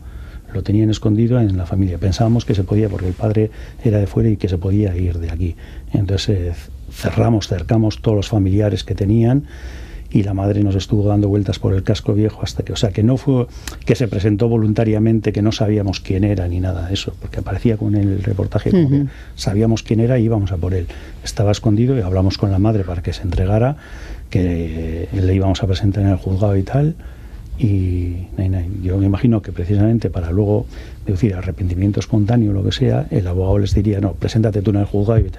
lo 0.53 0.63
tenían 0.63 0.91
escondido 0.91 1.41
en 1.41 1.57
la 1.57 1.67
familia. 1.67 1.99
Pensábamos 1.99 2.45
que 2.45 2.55
se 2.55 2.65
podía, 2.65 2.89
porque 2.89 3.09
el 3.09 3.15
padre 3.15 3.51
era 3.85 3.99
de 3.99 4.07
fuera 4.07 4.29
y 4.31 4.37
que 4.37 4.49
se 4.49 4.57
podía 4.57 4.97
ir 4.97 5.19
de 5.19 5.31
aquí. 5.31 5.57
Entonces 5.93 6.29
eh, 6.29 6.53
cerramos, 6.91 7.49
cercamos 7.49 8.01
todos 8.01 8.17
los 8.17 8.29
familiares 8.29 8.85
que 8.85 8.95
tenían 8.95 9.45
y 10.11 10.23
la 10.23 10.35
madre 10.35 10.63
nos 10.63 10.75
estuvo 10.77 11.07
dando 11.09 11.29
vueltas 11.29 11.59
por 11.59 11.75
el 11.75 11.83
casco 11.83 12.15
viejo 12.15 12.41
hasta 12.43 12.63
que, 12.63 12.73
o 12.73 12.77
sea, 12.77 12.91
que 12.91 13.03
no 13.03 13.17
fue 13.17 13.49
que 13.85 13.95
se 13.95 14.09
presentó 14.09 14.49
voluntariamente, 14.49 15.33
que 15.33 15.43
no 15.43 15.53
sabíamos 15.53 16.01
quién 16.01 16.25
era 16.25 16.47
ni 16.49 16.61
nada 16.61 16.87
de 16.87 16.95
eso, 16.95 17.15
porque 17.21 17.41
aparecía 17.41 17.77
con 17.77 17.95
el 17.95 18.23
reportaje 18.23 18.71
como 18.71 18.89
que 18.89 19.07
sabíamos 19.35 19.83
quién 19.83 20.01
era 20.01 20.19
y 20.19 20.25
íbamos 20.25 20.53
a 20.53 20.57
por 20.57 20.75
él. 20.75 20.87
Estaba 21.27 21.51
escondido 21.51 21.99
y 21.99 22.01
hablamos 22.01 22.39
con 22.39 22.51
la 22.51 22.59
madre 22.59 22.85
para 22.85 23.03
que 23.03 23.13
se 23.13 23.23
entregara, 23.23 23.77
que 24.31 25.09
le 25.13 25.35
íbamos 25.35 25.63
a 25.63 25.67
presentar 25.67 26.05
en 26.05 26.11
el 26.11 26.17
juzgado 26.17 26.57
y 26.57 26.63
tal 26.63 26.97
y 27.59 28.27
yo 28.83 28.99
me 28.99 29.07
imagino 29.07 29.41
que 29.41 29.53
precisamente 29.53 30.11
para 30.11 30.31
luego 30.31 30.67
decir 31.07 31.35
arrepentimiento 31.35 32.01
espontáneo 32.01 32.51
o 32.51 32.55
lo 32.55 32.63
que 32.63 32.73
sea, 32.73 33.07
el 33.11 33.27
abogado 33.27 33.59
les 33.59 33.75
diría, 33.75 34.01
no, 34.01 34.13
preséntate 34.13 34.61
tú 34.63 34.71
en 34.71 34.77
el 34.77 34.85
juzgado 34.85 35.21
y 35.21 35.31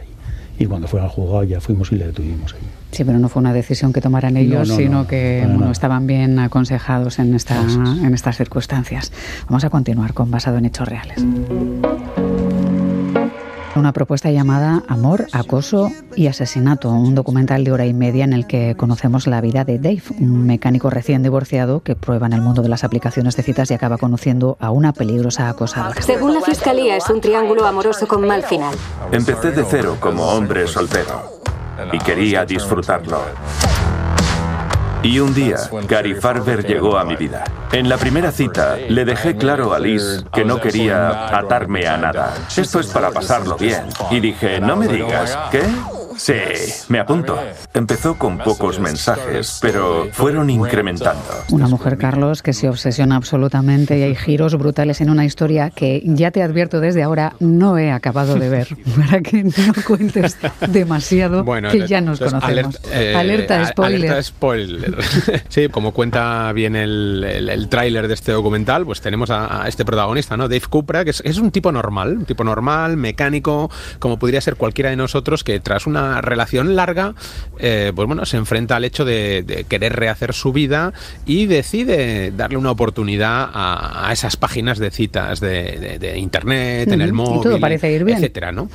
Y 0.59 0.65
cuando 0.65 0.87
fuera 0.87 1.05
al 1.05 1.11
juzgado 1.11 1.43
ya 1.43 1.61
fuimos 1.61 1.91
y 1.91 1.95
le 1.95 2.07
detuvimos 2.07 2.53
ahí. 2.53 2.67
Sí, 2.91 3.03
pero 3.03 3.19
no 3.19 3.29
fue 3.29 3.41
una 3.41 3.53
decisión 3.53 3.93
que 3.93 4.01
tomaran 4.01 4.37
ellos, 4.37 4.69
sino 4.69 5.05
que 5.07 5.45
estaban 5.71 6.07
bien 6.07 6.39
aconsejados 6.39 7.19
en, 7.19 7.35
esta, 7.35 7.61
en 7.61 8.13
estas 8.13 8.37
circunstancias. 8.37 9.11
Vamos 9.47 9.63
a 9.63 9.69
continuar 9.69 10.13
con 10.13 10.31
basado 10.31 10.57
en 10.57 10.65
hechos 10.65 10.87
reales. 10.87 11.23
Una 13.77 13.93
propuesta 13.93 14.31
llamada 14.31 14.81
Amor, 14.87 15.27
Acoso 15.33 15.91
y 16.15 16.25
Asesinato, 16.25 16.89
un 16.89 17.13
documental 17.13 17.63
de 17.63 17.71
hora 17.71 17.85
y 17.85 17.93
media 17.93 18.23
en 18.23 18.33
el 18.33 18.47
que 18.47 18.75
conocemos 18.75 19.27
la 19.27 19.39
vida 19.39 19.65
de 19.65 19.77
Dave, 19.77 20.01
un 20.19 20.47
mecánico 20.47 20.89
recién 20.89 21.21
divorciado 21.21 21.81
que 21.81 21.95
prueba 21.95 22.25
en 22.25 22.33
el 22.33 22.41
mundo 22.41 22.63
de 22.63 22.69
las 22.69 22.83
aplicaciones 22.83 23.35
de 23.35 23.43
citas 23.43 23.69
y 23.69 23.75
acaba 23.75 23.99
conociendo 23.99 24.57
a 24.59 24.71
una 24.71 24.93
peligrosa 24.93 25.47
acosadora. 25.47 26.01
Según 26.01 26.33
la 26.33 26.41
fiscalía, 26.41 26.97
es 26.97 27.07
un 27.09 27.21
triángulo 27.21 27.67
amoroso 27.67 28.07
con 28.07 28.25
mal 28.25 28.41
final. 28.43 28.73
Empecé 29.11 29.51
de 29.51 29.63
cero 29.63 29.97
como 29.99 30.23
hombre 30.23 30.67
soltero 30.67 31.39
y 31.93 31.99
quería 31.99 32.45
disfrutarlo. 32.45 33.21
Y 35.03 35.19
un 35.19 35.33
día, 35.33 35.57
Gary 35.87 36.15
Farber 36.15 36.65
llegó 36.65 36.97
a 36.97 37.05
mi 37.05 37.15
vida. 37.15 37.43
En 37.71 37.87
la 37.87 37.97
primera 37.97 38.31
cita, 38.31 38.75
le 38.75 39.05
dejé 39.05 39.35
claro 39.35 39.73
a 39.73 39.79
Liz 39.79 40.25
que 40.33 40.43
no 40.43 40.59
quería 40.59 41.37
atarme 41.37 41.87
a 41.87 41.97
nada. 41.97 42.33
Esto 42.55 42.79
es 42.79 42.87
para 42.87 43.11
pasarlo 43.11 43.55
bien. 43.57 43.83
Y 44.11 44.19
dije, 44.19 44.59
no 44.59 44.75
me 44.75 44.87
digas, 44.87 45.37
¿qué? 45.51 45.63
Sí, 46.17 46.33
me 46.89 46.99
apunto. 46.99 47.37
Empezó 47.73 48.17
con 48.17 48.37
pocos 48.37 48.79
mensajes, 48.79 49.59
pero 49.61 50.07
fueron 50.11 50.49
incrementando. 50.49 51.21
Una 51.51 51.67
mujer, 51.67 51.97
Carlos, 51.97 52.41
que 52.41 52.53
se 52.53 52.67
obsesiona 52.69 53.15
absolutamente 53.15 53.97
y 53.97 54.03
hay 54.03 54.15
giros 54.15 54.57
brutales 54.57 54.99
en 55.01 55.09
una 55.09 55.25
historia 55.25 55.69
que 55.69 56.01
ya 56.03 56.31
te 56.31 56.41
advierto 56.41 56.79
desde 56.79 57.03
ahora 57.03 57.33
no 57.39 57.77
he 57.77 57.91
acabado 57.91 58.35
de 58.35 58.49
ver, 58.49 58.67
para 58.97 59.21
que 59.21 59.43
no 59.43 59.51
cuentes 59.85 60.37
demasiado 60.67 61.45
que 61.71 61.87
ya 61.87 62.01
nos 62.01 62.19
conocemos. 62.19 62.79
Eh, 62.91 63.13
alerta, 63.15 63.65
spoiler. 63.67 64.11
Alerta 64.11 64.23
spoiler. 64.23 64.97
sí, 65.49 65.69
como 65.69 65.91
cuenta 65.91 66.51
bien 66.53 66.75
el, 66.75 67.23
el, 67.23 67.69
tráiler 67.69 68.07
de 68.07 68.13
este 68.13 68.31
documental, 68.31 68.85
pues 68.85 69.01
tenemos 69.01 69.29
a, 69.29 69.65
este 69.67 69.85
protagonista, 69.85 70.37
¿no? 70.37 70.47
Dave 70.47 70.61
Cupra, 70.69 71.03
que 71.03 71.11
es, 71.11 71.21
es 71.25 71.37
un 71.37 71.51
tipo 71.51 71.71
normal, 71.71 72.17
un 72.17 72.25
tipo 72.25 72.43
normal, 72.43 72.97
mecánico, 72.97 73.69
como 73.99 74.17
podría 74.17 74.41
ser 74.41 74.55
cualquiera 74.55 74.89
de 74.89 74.95
nosotros, 74.95 75.43
que 75.43 75.59
tras 75.59 75.87
una 75.87 76.06
relación 76.21 76.75
larga, 76.75 77.13
eh, 77.59 77.91
pues 77.95 78.07
bueno, 78.07 78.25
se 78.25 78.37
enfrenta 78.37 78.75
al 78.75 78.85
hecho 78.85 79.05
de, 79.05 79.65
querer 79.67 79.93
rehacer 79.95 80.33
su 80.33 80.53
vida 80.53 80.93
y 81.25 81.45
decide 81.45 82.31
darle 82.35 82.57
una 82.57 82.71
oportunidad 82.71 83.49
a, 83.53 84.09
esas 84.11 84.37
páginas 84.37 84.79
de 84.79 84.91
citas 84.91 85.39
de, 85.39 86.13
internet, 86.17 86.91
en 86.91 87.01
el 87.01 87.13
móvil, 87.13 87.43
todo 87.43 87.59
parece 87.59 87.91
ir 87.91 88.03
bien. 88.03 88.17
etcétera, 88.17 88.51
¿no? 88.51 88.69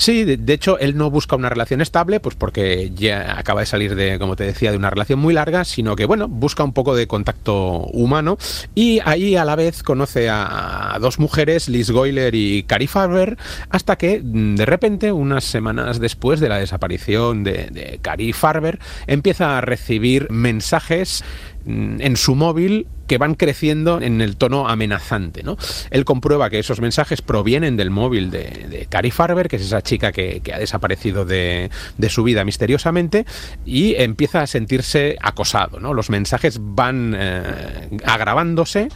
Sí, 0.00 0.24
de, 0.24 0.52
hecho, 0.54 0.78
él 0.78 0.96
no 0.96 1.10
busca 1.10 1.36
una 1.36 1.50
relación 1.50 1.82
estable, 1.82 2.20
pues 2.20 2.34
porque 2.34 2.90
ya 2.94 3.38
acaba 3.38 3.60
de 3.60 3.66
salir 3.66 3.94
de, 3.94 4.18
como 4.18 4.34
te 4.34 4.44
decía, 4.44 4.70
de 4.70 4.78
una 4.78 4.88
relación 4.88 5.18
muy 5.18 5.34
larga, 5.34 5.62
sino 5.66 5.94
que, 5.94 6.06
bueno, 6.06 6.26
busca 6.26 6.64
un 6.64 6.72
poco 6.72 6.96
de 6.96 7.06
contacto 7.06 7.84
humano. 7.92 8.38
Y 8.74 9.00
ahí 9.04 9.36
a 9.36 9.44
la 9.44 9.56
vez 9.56 9.82
conoce 9.82 10.30
a, 10.30 10.96
dos 11.02 11.18
mujeres, 11.18 11.68
Liz 11.68 11.90
Goyler 11.90 12.34
y 12.34 12.62
Cari 12.62 12.86
Farber, 12.86 13.36
hasta 13.68 13.96
que 13.96 14.22
mm, 14.24 14.54
de 14.54 14.64
repente, 14.64 15.12
unas 15.12 15.44
semanas 15.44 16.00
después 16.00 16.40
de 16.40 16.48
la 16.48 16.56
desaparición 16.56 17.44
de, 17.44 17.68
de 17.70 17.98
Cari 18.00 18.32
Farber, 18.32 18.78
empieza 19.06 19.58
a 19.58 19.60
recibir 19.60 20.30
mensajes 20.30 21.22
mm, 21.66 22.00
en 22.00 22.16
su 22.16 22.36
móvil 22.36 22.86
que 23.10 23.18
van 23.18 23.34
creciendo 23.34 24.00
en 24.00 24.20
el 24.20 24.36
tono 24.36 24.68
amenazante. 24.68 25.42
¿no? 25.42 25.56
Él 25.90 26.04
comprueba 26.04 26.48
que 26.48 26.60
esos 26.60 26.80
mensajes 26.80 27.22
provienen 27.22 27.76
del 27.76 27.90
móvil 27.90 28.30
de, 28.30 28.68
de 28.70 28.86
Cari 28.88 29.10
Farber, 29.10 29.48
que 29.48 29.56
es 29.56 29.62
esa 29.62 29.82
chica 29.82 30.12
que, 30.12 30.40
ha 30.54 30.60
desaparecido 30.60 31.24
de, 31.24 31.70
su 32.08 32.22
vida 32.22 32.44
misteriosamente, 32.44 33.26
y 33.66 33.96
empieza 33.96 34.42
a 34.42 34.46
sentirse 34.46 35.16
acosado. 35.20 35.80
¿no? 35.80 35.92
Los 35.92 36.08
mensajes 36.08 36.60
van 36.60 37.16
eh, 37.18 37.98
agravándose 38.04 38.90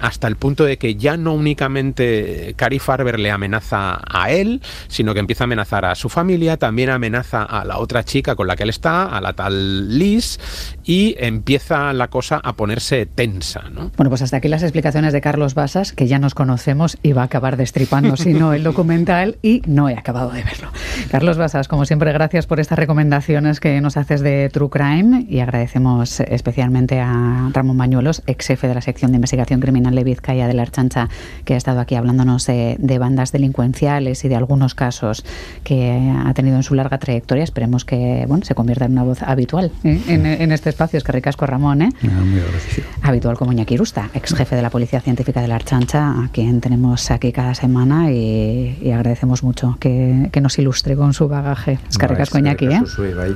hasta 0.00 0.26
el 0.26 0.36
punto 0.36 0.64
de 0.64 0.78
que 0.78 0.96
ya 0.96 1.16
no 1.16 1.34
únicamente 1.34 2.54
Cari 2.56 2.78
Farber 2.78 3.18
le 3.18 3.30
amenaza 3.30 4.00
a 4.08 4.30
él, 4.30 4.60
sino 4.88 5.14
que 5.14 5.20
empieza 5.20 5.44
a 5.44 5.46
amenazar 5.46 5.84
a 5.84 5.94
su 5.94 6.08
familia, 6.08 6.56
también 6.56 6.90
amenaza 6.90 7.42
a 7.42 7.64
la 7.64 7.78
otra 7.78 8.04
chica 8.04 8.34
con 8.34 8.46
la 8.46 8.56
que 8.56 8.64
él 8.64 8.70
está, 8.70 9.04
a 9.04 9.20
la 9.20 9.32
tal 9.32 9.98
Liz, 9.98 10.38
y 10.84 11.14
empieza 11.18 11.92
la 11.92 12.08
cosa 12.08 12.40
a 12.42 12.54
ponerse 12.54 13.06
tensa. 13.06 13.62
Bueno, 13.96 14.10
pues 14.10 14.22
hasta 14.22 14.38
aquí 14.38 14.48
las 14.48 14.62
explicaciones 14.62 15.12
de 15.12 15.20
Carlos 15.20 15.54
Basas, 15.54 15.92
que 15.92 16.06
ya 16.06 16.18
nos 16.18 16.34
conocemos 16.34 16.98
y 17.02 17.12
va 17.12 17.22
a 17.22 17.24
acabar 17.26 17.56
destripando, 17.56 18.16
si 18.16 18.32
no, 18.34 18.52
el 18.52 18.62
documental 18.62 19.36
y 19.42 19.62
no 19.66 19.88
he 19.88 19.96
acabado 19.96 20.30
de 20.30 20.42
verlo. 20.42 20.70
Carlos 21.10 21.36
Basas, 21.36 21.68
como 21.68 21.84
siempre, 21.84 22.12
gracias 22.12 22.46
por 22.46 22.60
estas 22.60 22.78
recomendaciones 22.78 23.60
que 23.60 23.80
nos 23.80 23.96
haces 23.96 24.20
de 24.20 24.48
True 24.50 24.70
Crime 24.70 25.26
y 25.28 25.40
agradecemos 25.40 26.20
especialmente 26.20 27.00
a 27.00 27.50
Ramón 27.52 27.78
Bañuelos, 27.78 28.22
ex 28.26 28.46
jefe 28.46 28.68
de 28.68 28.74
la 28.74 28.80
sección 28.80 29.12
de 29.12 29.16
investigación 29.16 29.60
criminal 29.60 29.89
de 29.94 30.04
Vizcaya 30.04 30.46
de 30.46 30.54
la 30.54 30.62
Archancha, 30.62 31.08
que 31.44 31.54
ha 31.54 31.56
estado 31.56 31.80
aquí 31.80 31.94
hablándonos 31.94 32.46
de, 32.46 32.98
bandas 33.00 33.32
delincuenciales 33.32 34.24
y 34.24 34.28
de 34.28 34.36
algunos 34.36 34.74
casos 34.74 35.24
que 35.64 36.12
ha 36.24 36.34
tenido 36.34 36.56
en 36.56 36.62
su 36.62 36.74
larga 36.74 36.98
trayectoria. 36.98 37.44
Esperemos 37.44 37.84
que 37.84 38.24
bueno, 38.28 38.44
se 38.44 38.54
convierta 38.54 38.84
en 38.84 38.92
una 38.92 39.04
voz 39.04 39.22
habitual 39.22 39.72
¿eh? 39.84 40.00
en, 40.08 40.52
este 40.52 40.68
espacio. 40.68 40.98
Es 40.98 41.04
que 41.04 41.12
ricasco 41.12 41.46
Ramón, 41.46 41.82
¿eh? 41.82 41.88
Ah, 42.02 42.24
muy 42.24 42.40
agradecido. 42.40 42.86
Habitual 43.02 43.36
como 43.36 43.52
Iñaki 43.52 43.74
Irusta, 43.74 44.10
ex 44.14 44.34
jefe 44.34 44.56
de 44.56 44.62
la 44.62 44.70
Policía 44.70 45.00
Científica 45.00 45.40
de 45.40 45.48
la 45.48 45.56
Archancha, 45.56 46.10
a 46.10 46.28
quien 46.32 46.60
tenemos 46.60 47.10
aquí 47.10 47.32
cada 47.32 47.54
semana 47.54 48.10
y, 48.12 48.90
agradecemos 48.92 49.42
mucho 49.42 49.76
que, 49.80 50.30
nos 50.40 50.58
ilustre 50.58 50.96
con 50.96 51.12
su 51.12 51.28
bagaje. 51.28 51.78
Es 51.88 51.98
que 51.98 52.06
ricasco 52.06 52.38
Iñaki, 52.38 52.66
¿eh? 52.66 52.82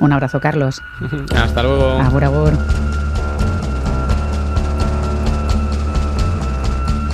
Un 0.00 0.12
abrazo, 0.12 0.40
Carlos. 0.40 0.82
Hasta 1.34 1.62
luego. 1.62 1.90
Agur, 2.00 2.24
agur. 2.24 3.23